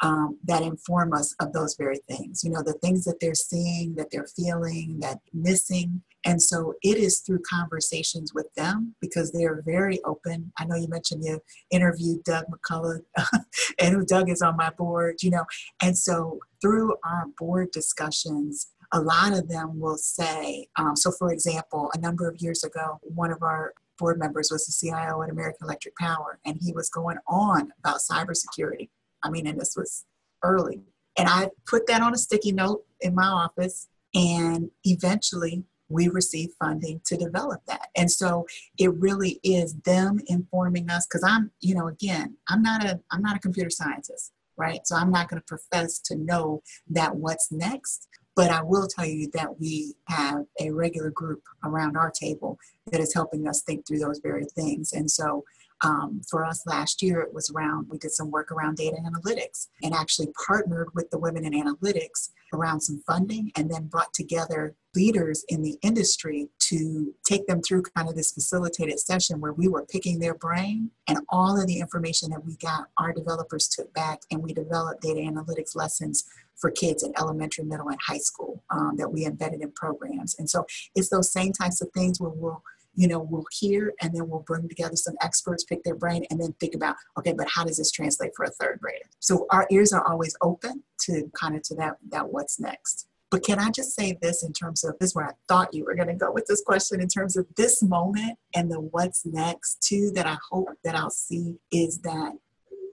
um, 0.00 0.38
that 0.44 0.62
inform 0.62 1.12
us 1.12 1.34
of 1.40 1.52
those 1.52 1.74
very 1.76 1.98
things. 2.08 2.44
You 2.44 2.50
know, 2.50 2.62
the 2.62 2.74
things 2.74 3.04
that 3.04 3.18
they're 3.20 3.34
seeing, 3.34 3.94
that 3.96 4.10
they're 4.10 4.28
feeling, 4.36 4.98
that 5.00 5.18
missing. 5.32 6.02
And 6.24 6.40
so 6.40 6.74
it 6.82 6.98
is 6.98 7.20
through 7.20 7.40
conversations 7.48 8.32
with 8.34 8.52
them 8.54 8.94
because 9.00 9.32
they 9.32 9.44
are 9.44 9.62
very 9.64 10.00
open. 10.04 10.52
I 10.58 10.64
know 10.64 10.76
you 10.76 10.88
mentioned 10.88 11.24
you 11.24 11.40
interviewed 11.70 12.24
Doug 12.24 12.44
McCollough, 12.46 13.00
and 13.78 14.06
Doug 14.06 14.30
is 14.30 14.42
on 14.42 14.56
my 14.56 14.70
board, 14.70 15.16
you 15.22 15.30
know. 15.30 15.44
And 15.82 15.96
so 15.96 16.38
through 16.60 16.96
our 17.04 17.26
board 17.38 17.70
discussions, 17.70 18.68
a 18.92 19.00
lot 19.00 19.32
of 19.32 19.48
them 19.48 19.78
will 19.78 19.98
say, 19.98 20.68
um, 20.76 20.96
so 20.96 21.10
for 21.10 21.32
example, 21.32 21.90
a 21.94 22.00
number 22.00 22.28
of 22.28 22.40
years 22.40 22.64
ago, 22.64 22.98
one 23.02 23.30
of 23.30 23.42
our 23.42 23.74
board 23.98 24.18
members 24.18 24.50
was 24.50 24.64
the 24.66 24.72
CIO 24.72 25.22
at 25.22 25.30
American 25.30 25.64
Electric 25.64 25.96
Power, 25.96 26.38
and 26.44 26.56
he 26.60 26.72
was 26.72 26.88
going 26.88 27.18
on 27.26 27.72
about 27.78 27.98
cybersecurity 27.98 28.88
I 29.22 29.30
mean, 29.30 29.46
and 29.46 29.60
this 29.60 29.74
was 29.76 30.04
early. 30.42 30.82
And 31.16 31.28
I 31.28 31.50
put 31.66 31.86
that 31.86 32.00
on 32.00 32.14
a 32.14 32.18
sticky 32.18 32.52
note 32.52 32.84
in 33.00 33.14
my 33.14 33.26
office, 33.26 33.88
and 34.14 34.70
eventually 34.84 35.64
we 35.88 36.08
received 36.08 36.52
funding 36.58 37.00
to 37.06 37.16
develop 37.16 37.62
that. 37.66 37.88
And 37.96 38.10
so 38.10 38.46
it 38.78 38.92
really 38.94 39.40
is 39.42 39.74
them 39.84 40.20
informing 40.26 40.90
us 40.90 41.06
because 41.06 41.24
I'm, 41.26 41.50
you 41.60 41.74
know, 41.74 41.88
again, 41.88 42.36
I'm 42.48 42.62
not 42.62 42.84
a 42.84 43.00
I'm 43.10 43.22
not 43.22 43.36
a 43.36 43.40
computer 43.40 43.70
scientist, 43.70 44.32
right? 44.56 44.80
So 44.86 44.96
I'm 44.96 45.10
not 45.10 45.28
going 45.28 45.40
to 45.40 45.46
profess 45.46 45.98
to 46.00 46.16
know 46.16 46.62
that 46.90 47.16
what's 47.16 47.50
next. 47.50 48.08
But 48.38 48.52
I 48.52 48.62
will 48.62 48.86
tell 48.86 49.04
you 49.04 49.28
that 49.34 49.58
we 49.58 49.96
have 50.06 50.44
a 50.60 50.70
regular 50.70 51.10
group 51.10 51.42
around 51.64 51.96
our 51.96 52.12
table 52.12 52.56
that 52.92 53.00
is 53.00 53.12
helping 53.12 53.48
us 53.48 53.62
think 53.62 53.84
through 53.84 53.98
those 53.98 54.20
very 54.20 54.44
things. 54.44 54.92
And 54.92 55.10
so 55.10 55.42
um, 55.82 56.20
for 56.30 56.44
us 56.44 56.64
last 56.64 57.02
year, 57.02 57.20
it 57.20 57.34
was 57.34 57.50
around, 57.50 57.88
we 57.90 57.98
did 57.98 58.12
some 58.12 58.30
work 58.30 58.52
around 58.52 58.76
data 58.76 58.96
analytics 59.04 59.66
and 59.82 59.92
actually 59.92 60.28
partnered 60.46 60.86
with 60.94 61.10
the 61.10 61.18
women 61.18 61.44
in 61.44 61.52
analytics 61.52 62.30
around 62.52 62.80
some 62.80 63.02
funding 63.08 63.50
and 63.56 63.68
then 63.68 63.88
brought 63.88 64.14
together 64.14 64.72
leaders 64.94 65.44
in 65.48 65.62
the 65.62 65.76
industry 65.82 66.48
to 66.60 67.12
take 67.26 67.44
them 67.48 67.60
through 67.60 67.82
kind 67.96 68.08
of 68.08 68.14
this 68.14 68.32
facilitated 68.32 69.00
session 69.00 69.40
where 69.40 69.52
we 69.52 69.66
were 69.66 69.84
picking 69.86 70.20
their 70.20 70.34
brain 70.34 70.90
and 71.08 71.18
all 71.28 71.60
of 71.60 71.66
the 71.66 71.80
information 71.80 72.30
that 72.30 72.44
we 72.44 72.56
got, 72.56 72.86
our 72.98 73.12
developers 73.12 73.66
took 73.66 73.92
back 73.94 74.20
and 74.30 74.40
we 74.40 74.52
developed 74.52 75.02
data 75.02 75.20
analytics 75.20 75.74
lessons 75.74 76.24
for 76.60 76.70
kids 76.70 77.02
in 77.02 77.12
elementary, 77.18 77.64
middle, 77.64 77.88
and 77.88 77.98
high 78.06 78.18
school 78.18 78.62
um, 78.70 78.96
that 78.96 79.10
we 79.10 79.24
embedded 79.24 79.62
in 79.62 79.72
programs. 79.72 80.36
And 80.38 80.48
so 80.48 80.66
it's 80.94 81.08
those 81.08 81.32
same 81.32 81.52
types 81.52 81.80
of 81.80 81.88
things 81.94 82.20
where 82.20 82.30
we'll 82.30 82.62
you 82.98 83.06
know, 83.06 83.20
we'll 83.20 83.46
hear 83.52 83.94
and 84.02 84.12
then 84.12 84.28
we'll 84.28 84.40
bring 84.40 84.68
together 84.68 84.96
some 84.96 85.14
experts, 85.22 85.62
pick 85.62 85.84
their 85.84 85.94
brain, 85.94 86.24
and 86.30 86.40
then 86.40 86.52
think 86.58 86.74
about, 86.74 86.96
okay, 87.16 87.32
but 87.32 87.46
how 87.48 87.62
does 87.62 87.76
this 87.76 87.92
translate 87.92 88.32
for 88.34 88.44
a 88.44 88.50
third 88.50 88.80
grader? 88.82 89.04
So 89.20 89.46
our 89.50 89.68
ears 89.70 89.92
are 89.92 90.04
always 90.04 90.34
open 90.42 90.82
to 91.02 91.30
kind 91.32 91.54
of 91.54 91.62
to 91.62 91.76
that 91.76 91.98
that 92.10 92.28
what's 92.28 92.58
next. 92.58 93.06
But 93.30 93.44
can 93.44 93.60
I 93.60 93.70
just 93.70 93.94
say 93.94 94.18
this 94.20 94.42
in 94.42 94.52
terms 94.52 94.82
of 94.82 94.96
this 94.98 95.14
where 95.14 95.26
I 95.26 95.32
thought 95.46 95.74
you 95.74 95.84
were 95.84 95.94
to 95.94 96.14
go 96.14 96.32
with 96.32 96.46
this 96.46 96.62
question 96.62 97.00
in 97.00 97.08
terms 97.08 97.36
of 97.36 97.46
this 97.56 97.84
moment 97.84 98.36
and 98.56 98.68
the 98.68 98.80
what's 98.80 99.24
next 99.24 99.80
too 99.80 100.10
that 100.16 100.26
I 100.26 100.36
hope 100.50 100.70
that 100.82 100.96
I'll 100.96 101.10
see 101.10 101.56
is 101.70 101.98
that 102.00 102.32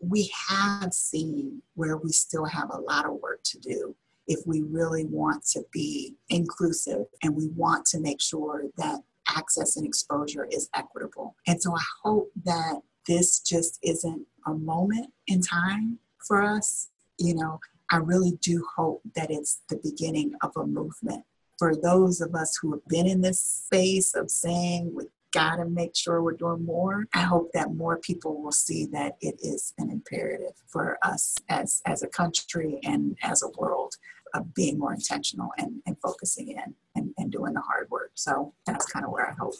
we 0.09 0.31
have 0.49 0.93
seen 0.93 1.61
where 1.75 1.97
we 1.97 2.11
still 2.11 2.45
have 2.45 2.69
a 2.71 2.79
lot 2.79 3.05
of 3.05 3.13
work 3.21 3.41
to 3.43 3.59
do 3.59 3.95
if 4.27 4.39
we 4.45 4.61
really 4.61 5.05
want 5.05 5.45
to 5.45 5.63
be 5.71 6.15
inclusive 6.29 7.05
and 7.23 7.35
we 7.35 7.47
want 7.49 7.85
to 7.85 7.99
make 7.99 8.21
sure 8.21 8.63
that 8.77 8.99
access 9.27 9.77
and 9.77 9.85
exposure 9.85 10.47
is 10.51 10.69
equitable. 10.75 11.35
And 11.47 11.61
so 11.61 11.75
I 11.75 11.83
hope 12.03 12.31
that 12.43 12.81
this 13.07 13.39
just 13.39 13.79
isn't 13.83 14.25
a 14.47 14.53
moment 14.53 15.11
in 15.27 15.41
time 15.41 15.99
for 16.27 16.43
us. 16.43 16.89
You 17.17 17.35
know, 17.35 17.59
I 17.91 17.97
really 17.97 18.33
do 18.41 18.65
hope 18.75 19.01
that 19.15 19.29
it's 19.29 19.61
the 19.69 19.79
beginning 19.83 20.33
of 20.41 20.51
a 20.55 20.65
movement. 20.65 21.23
For 21.57 21.75
those 21.75 22.19
of 22.19 22.35
us 22.35 22.57
who 22.61 22.71
have 22.71 22.85
been 22.87 23.07
in 23.07 23.21
this 23.21 23.39
space 23.39 24.13
of 24.15 24.29
saying 24.29 24.91
we 24.93 25.05
got 25.35 25.57
to 25.57 25.65
make 25.65 25.95
sure 25.95 26.23
we're 26.23 26.31
doing 26.31 26.65
more, 26.65 27.05
I 27.13 27.21
hope 27.21 27.51
that 27.53 27.73
more 27.73 27.97
people 27.97 28.41
will 28.41 28.53
see 28.53 28.85
that 28.93 29.17
it 29.19 29.35
is 29.43 29.73
an 29.77 29.91
imperative 29.91 30.53
for 30.67 30.97
us 31.03 31.35
as, 31.49 31.81
as 31.85 32.03
a 32.03 32.07
country 32.07 32.79
and 32.83 33.17
as 33.21 33.43
a 33.43 33.49
world 33.59 33.95
of 34.33 34.53
being 34.53 34.79
more 34.79 34.93
intentional 34.93 35.49
and, 35.57 35.81
and 35.85 35.97
focusing 36.01 36.49
in 36.49 36.73
and, 36.95 37.13
and 37.17 37.31
doing 37.31 37.53
the 37.53 37.59
hard 37.61 37.89
work. 37.91 38.11
So 38.15 38.53
that's 38.65 38.85
kind 38.85 39.05
of 39.05 39.11
where 39.11 39.29
I 39.29 39.33
hope 39.33 39.55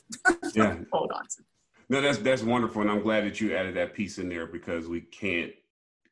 yeah. 0.54 0.78
hold 0.94 1.12
on 1.12 1.24
to. 1.24 1.44
No, 1.90 2.02
that's 2.02 2.18
that's 2.18 2.42
wonderful, 2.42 2.82
and 2.82 2.90
I'm 2.90 3.02
glad 3.02 3.26
that 3.26 3.40
you 3.40 3.56
added 3.56 3.76
that 3.76 3.94
piece 3.94 4.18
in 4.18 4.28
there 4.28 4.48
because 4.48 4.88
we 4.88 5.02
can't 5.02 5.52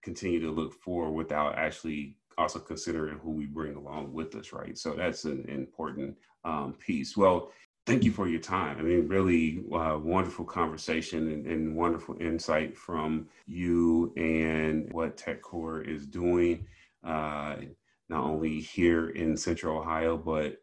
continue 0.04 0.40
to 0.42 0.52
look 0.52 0.72
forward 0.72 1.14
without 1.14 1.58
actually 1.58 2.16
also 2.38 2.60
considering 2.60 3.18
who 3.18 3.32
we 3.32 3.48
bring 3.48 3.76
along 3.76 4.14
with 4.14 4.36
us, 4.36 4.54
right? 4.54 4.78
So 4.78 4.94
that's 4.94 5.24
an 5.26 5.46
important 5.48 6.16
um, 6.44 6.74
piece. 6.74 7.18
Well, 7.18 7.52
thank 7.86 8.04
you 8.04 8.12
for 8.12 8.28
your 8.28 8.40
time. 8.40 8.78
I 8.80 8.82
mean, 8.82 9.08
really 9.08 9.64
uh, 9.74 9.98
wonderful 10.02 10.46
conversation 10.46 11.32
and, 11.32 11.46
and, 11.46 11.76
wonderful 11.76 12.18
insight 12.20 12.78
from 12.78 13.28
you 13.46 14.14
and 14.16 14.92
what 14.94 15.18
TechCorps 15.18 15.88
is 15.88 16.06
doing. 16.06 16.66
Uh, 17.04 17.56
not 18.10 18.24
only 18.24 18.60
here 18.60 19.10
in 19.10 19.36
Central 19.36 19.80
Ohio, 19.80 20.18
but 20.18 20.62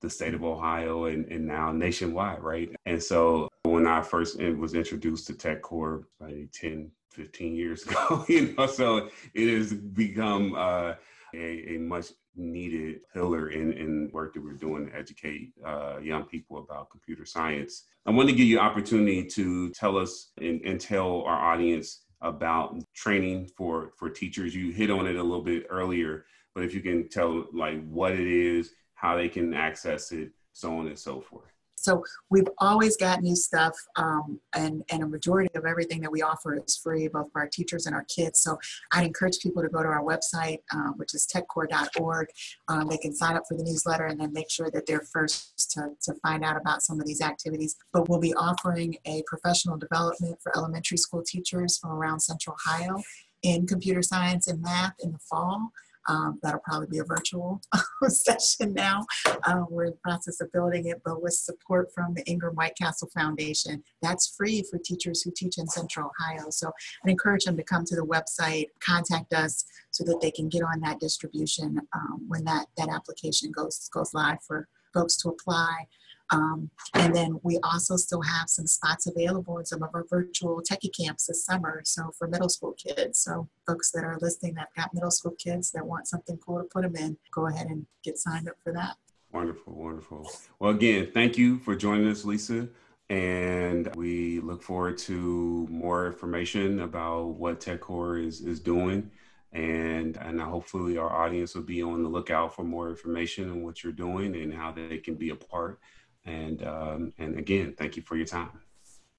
the 0.00 0.10
state 0.10 0.34
of 0.34 0.44
Ohio 0.44 1.06
and, 1.06 1.26
and 1.26 1.46
now 1.46 1.72
nationwide, 1.72 2.42
right? 2.42 2.74
And 2.86 3.02
so 3.02 3.48
when 3.64 3.86
I 3.86 4.02
first 4.02 4.40
was 4.42 4.74
introduced 4.74 5.26
to 5.28 5.34
TechCorps, 5.34 6.04
like 6.20 6.50
10, 6.52 6.90
15 7.10 7.54
years 7.54 7.82
ago, 7.86 8.24
you 8.28 8.54
know, 8.56 8.66
so 8.66 9.08
it 9.34 9.56
has 9.56 9.72
become 9.72 10.54
uh, 10.54 10.94
a, 11.34 11.74
a, 11.74 11.78
much 11.78 12.12
needed 12.36 13.00
pillar 13.12 13.50
in, 13.50 13.72
in 13.72 14.10
work 14.12 14.34
that 14.34 14.42
we're 14.42 14.52
doing 14.52 14.86
to 14.86 14.96
educate 14.96 15.52
uh, 15.66 15.98
young 15.98 16.24
people 16.24 16.58
about 16.58 16.90
computer 16.90 17.24
science. 17.24 17.84
I 18.06 18.10
want 18.10 18.28
to 18.28 18.34
give 18.34 18.46
you 18.46 18.58
opportunity 18.58 19.24
to 19.26 19.70
tell 19.70 19.96
us 19.96 20.30
and, 20.38 20.60
and 20.64 20.80
tell 20.80 21.22
our 21.22 21.52
audience 21.52 22.04
about 22.20 22.82
training 22.94 23.50
for, 23.56 23.92
for 23.98 24.08
teachers. 24.08 24.54
You 24.54 24.72
hit 24.72 24.90
on 24.90 25.06
it 25.06 25.16
a 25.16 25.22
little 25.22 25.44
bit 25.44 25.66
earlier, 25.68 26.24
but 26.54 26.64
if 26.64 26.74
you 26.74 26.80
can 26.80 27.08
tell 27.08 27.46
like 27.52 27.84
what 27.86 28.12
it 28.12 28.26
is, 28.26 28.70
how 28.94 29.16
they 29.16 29.28
can 29.28 29.52
access 29.54 30.12
it, 30.12 30.30
so 30.52 30.78
on 30.78 30.86
and 30.86 30.98
so 30.98 31.20
forth. 31.20 31.50
So 31.82 32.04
we've 32.30 32.48
always 32.58 32.96
got 32.96 33.22
new 33.22 33.36
stuff, 33.36 33.74
um, 33.96 34.40
and 34.54 34.82
and 34.90 35.02
a 35.02 35.06
majority 35.06 35.50
of 35.54 35.64
everything 35.64 36.00
that 36.00 36.12
we 36.12 36.22
offer 36.22 36.56
is 36.56 36.76
free, 36.76 37.08
both 37.08 37.30
for 37.32 37.40
our 37.40 37.48
teachers 37.48 37.86
and 37.86 37.94
our 37.94 38.04
kids. 38.04 38.40
So 38.40 38.58
I'd 38.92 39.06
encourage 39.06 39.38
people 39.40 39.62
to 39.62 39.68
go 39.68 39.82
to 39.82 39.88
our 39.88 40.02
website, 40.02 40.58
uh, 40.74 40.92
which 40.96 41.14
is 41.14 41.26
techcorps.org. 41.26 42.28
Um, 42.68 42.88
they 42.88 42.98
can 42.98 43.14
sign 43.14 43.36
up 43.36 43.44
for 43.48 43.56
the 43.56 43.64
newsletter 43.64 44.06
and 44.06 44.20
then 44.20 44.32
make 44.32 44.50
sure 44.50 44.70
that 44.70 44.86
they're 44.86 45.06
first 45.12 45.70
to, 45.72 45.88
to 46.02 46.14
find 46.22 46.44
out 46.44 46.56
about 46.56 46.82
some 46.82 47.00
of 47.00 47.06
these 47.06 47.20
activities. 47.20 47.76
But 47.92 48.08
we'll 48.08 48.20
be 48.20 48.34
offering 48.34 48.96
a 49.04 49.22
professional 49.26 49.76
development 49.76 50.38
for 50.42 50.56
elementary 50.56 50.98
school 50.98 51.22
teachers 51.26 51.78
from 51.78 51.90
around 51.90 52.20
Central 52.20 52.56
Ohio 52.66 53.02
in 53.42 53.66
computer 53.66 54.02
science 54.02 54.46
and 54.46 54.62
math 54.62 54.94
in 55.00 55.12
the 55.12 55.18
fall. 55.18 55.72
Um, 56.08 56.38
that'll 56.42 56.60
probably 56.60 56.88
be 56.88 56.98
a 56.98 57.04
virtual 57.04 57.60
session 58.08 58.74
now. 58.74 59.06
Uh, 59.44 59.64
we're 59.68 59.84
in 59.84 59.90
the 59.92 59.98
process 60.02 60.40
of 60.40 60.50
building 60.52 60.86
it, 60.86 61.00
but 61.04 61.22
with 61.22 61.34
support 61.34 61.90
from 61.94 62.14
the 62.14 62.24
Ingram 62.26 62.54
White 62.54 62.76
Castle 62.76 63.08
Foundation. 63.14 63.82
That's 64.00 64.34
free 64.36 64.64
for 64.70 64.78
teachers 64.78 65.22
who 65.22 65.32
teach 65.34 65.58
in 65.58 65.68
Central 65.68 66.10
Ohio. 66.20 66.50
So 66.50 66.70
I'd 67.04 67.10
encourage 67.10 67.44
them 67.44 67.56
to 67.56 67.62
come 67.62 67.84
to 67.84 67.96
the 67.96 68.04
website, 68.04 68.66
contact 68.80 69.32
us 69.32 69.64
so 69.90 70.04
that 70.04 70.20
they 70.20 70.30
can 70.30 70.48
get 70.48 70.62
on 70.62 70.80
that 70.80 71.00
distribution 71.00 71.80
um, 71.94 72.24
when 72.26 72.44
that, 72.44 72.66
that 72.76 72.88
application 72.88 73.52
goes, 73.52 73.88
goes 73.92 74.12
live 74.14 74.38
for 74.46 74.68
folks 74.92 75.16
to 75.18 75.28
apply. 75.28 75.86
Um, 76.32 76.70
and 76.94 77.14
then 77.14 77.38
we 77.42 77.58
also 77.62 77.96
still 77.96 78.22
have 78.22 78.48
some 78.48 78.66
spots 78.66 79.06
available 79.06 79.58
in 79.58 79.66
some 79.66 79.82
of 79.82 79.90
our 79.92 80.04
virtual 80.08 80.62
techie 80.62 80.90
camps 80.98 81.26
this 81.26 81.44
summer. 81.44 81.82
So 81.84 82.10
for 82.18 82.26
middle 82.26 82.48
school 82.48 82.72
kids, 82.72 83.18
so 83.18 83.48
folks 83.66 83.90
that 83.92 84.02
are 84.02 84.18
listening 84.20 84.54
that 84.54 84.68
got 84.74 84.94
middle 84.94 85.10
school 85.10 85.34
kids 85.38 85.70
that 85.72 85.86
want 85.86 86.08
something 86.08 86.38
cool 86.38 86.58
to 86.58 86.64
put 86.64 86.82
them 86.82 86.96
in, 86.96 87.18
go 87.34 87.48
ahead 87.48 87.66
and 87.66 87.86
get 88.02 88.18
signed 88.18 88.48
up 88.48 88.56
for 88.64 88.72
that. 88.72 88.96
Wonderful, 89.32 89.74
wonderful. 89.74 90.30
Well, 90.58 90.70
again, 90.70 91.10
thank 91.12 91.36
you 91.36 91.58
for 91.58 91.76
joining 91.76 92.08
us, 92.08 92.24
Lisa. 92.24 92.68
And 93.10 93.94
we 93.94 94.40
look 94.40 94.62
forward 94.62 94.96
to 94.98 95.66
more 95.70 96.06
information 96.06 96.80
about 96.80 97.24
what 97.34 97.60
TechCorps 97.60 98.26
is, 98.26 98.40
is 98.40 98.60
doing. 98.60 99.10
And, 99.52 100.16
and 100.16 100.40
hopefully 100.40 100.96
our 100.96 101.12
audience 101.14 101.54
will 101.54 101.62
be 101.62 101.82
on 101.82 102.02
the 102.02 102.08
lookout 102.08 102.54
for 102.54 102.64
more 102.64 102.88
information 102.88 103.50
on 103.50 103.62
what 103.62 103.84
you're 103.84 103.92
doing 103.92 104.34
and 104.34 104.54
how 104.54 104.72
they 104.72 104.96
can 104.96 105.14
be 105.14 105.28
a 105.28 105.34
part 105.34 105.78
and 106.24 106.64
um, 106.66 107.12
and 107.18 107.38
again, 107.38 107.74
thank 107.76 107.96
you 107.96 108.02
for 108.02 108.16
your 108.16 108.26
time. 108.26 108.50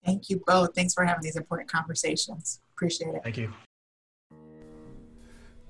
Thank 0.05 0.29
you 0.29 0.41
both. 0.45 0.75
Thanks 0.75 0.93
for 0.93 1.05
having 1.05 1.23
these 1.23 1.37
important 1.37 1.71
conversations. 1.71 2.59
Appreciate 2.75 3.15
it. 3.15 3.23
Thank 3.23 3.37
you. 3.37 3.53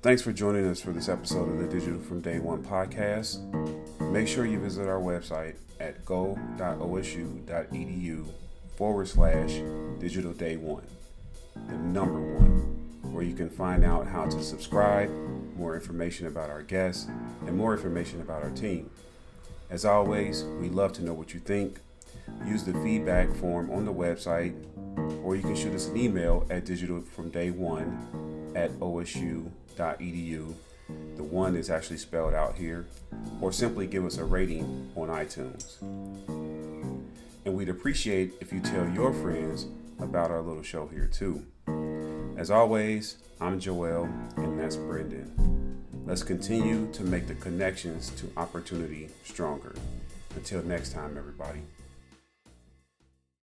Thanks 0.01 0.21
for 0.21 0.33
joining 0.33 0.65
us 0.65 0.81
for 0.81 0.91
this 0.91 1.07
episode 1.07 1.49
of 1.49 1.59
the 1.59 1.67
Digital 1.67 1.99
from 1.99 2.19
Day 2.19 2.39
One 2.39 2.61
podcast. 2.61 3.39
Make 4.11 4.27
sure 4.27 4.45
you 4.45 4.59
visit 4.59 4.87
our 4.87 4.99
website 4.99 5.55
at 5.79 6.03
go.osu.edu 6.03 6.43
forward 8.75 9.07
slash 9.07 9.61
digital 9.99 10.33
day 10.33 10.57
one, 10.57 10.85
the 11.67 11.77
number 11.77 12.19
one, 12.19 12.59
where 13.13 13.23
you 13.23 13.33
can 13.33 13.49
find 13.49 13.85
out 13.85 14.05
how 14.07 14.25
to 14.25 14.43
subscribe, 14.43 15.09
more 15.55 15.75
information 15.75 16.27
about 16.27 16.49
our 16.49 16.63
guests, 16.63 17.07
and 17.45 17.55
more 17.55 17.73
information 17.73 18.19
about 18.19 18.43
our 18.43 18.49
team. 18.49 18.89
As 19.73 19.83
always, 19.85 20.43
we 20.61 20.69
love 20.69 20.93
to 20.93 21.03
know 21.03 21.15
what 21.15 21.33
you 21.33 21.39
think. 21.39 21.79
Use 22.45 22.63
the 22.63 22.73
feedback 22.83 23.33
form 23.33 23.71
on 23.71 23.85
the 23.85 23.91
website, 23.91 24.53
or 25.23 25.35
you 25.35 25.41
can 25.41 25.55
shoot 25.55 25.73
us 25.73 25.87
an 25.87 25.97
email 25.97 26.45
at 26.51 26.65
digitalfromday1 26.65 28.55
at 28.55 28.69
osu.edu. 28.73 30.53
The 31.15 31.23
one 31.23 31.55
is 31.55 31.71
actually 31.71 31.97
spelled 31.97 32.35
out 32.35 32.55
here, 32.55 32.85
or 33.41 33.51
simply 33.51 33.87
give 33.87 34.05
us 34.05 34.19
a 34.19 34.23
rating 34.23 34.91
on 34.95 35.07
iTunes. 35.07 35.81
And 37.43 37.55
we'd 37.55 37.69
appreciate 37.69 38.35
if 38.41 38.53
you 38.53 38.59
tell 38.59 38.87
your 38.89 39.11
friends 39.11 39.65
about 39.97 40.29
our 40.29 40.43
little 40.43 40.61
show 40.61 40.85
here 40.85 41.07
too. 41.07 41.47
As 42.37 42.51
always, 42.51 43.17
I'm 43.41 43.59
Joel, 43.59 44.07
and 44.37 44.59
that's 44.59 44.75
Brendan. 44.75 45.82
Let's 46.05 46.21
continue 46.21 46.91
to 46.91 47.03
make 47.03 47.27
the 47.27 47.35
connections 47.35 48.09
to 48.17 48.29
opportunity 48.35 49.07
stronger. 49.23 49.73
Until 50.35 50.61
next 50.63 50.91
time, 50.91 51.17
everybody. 51.17 51.61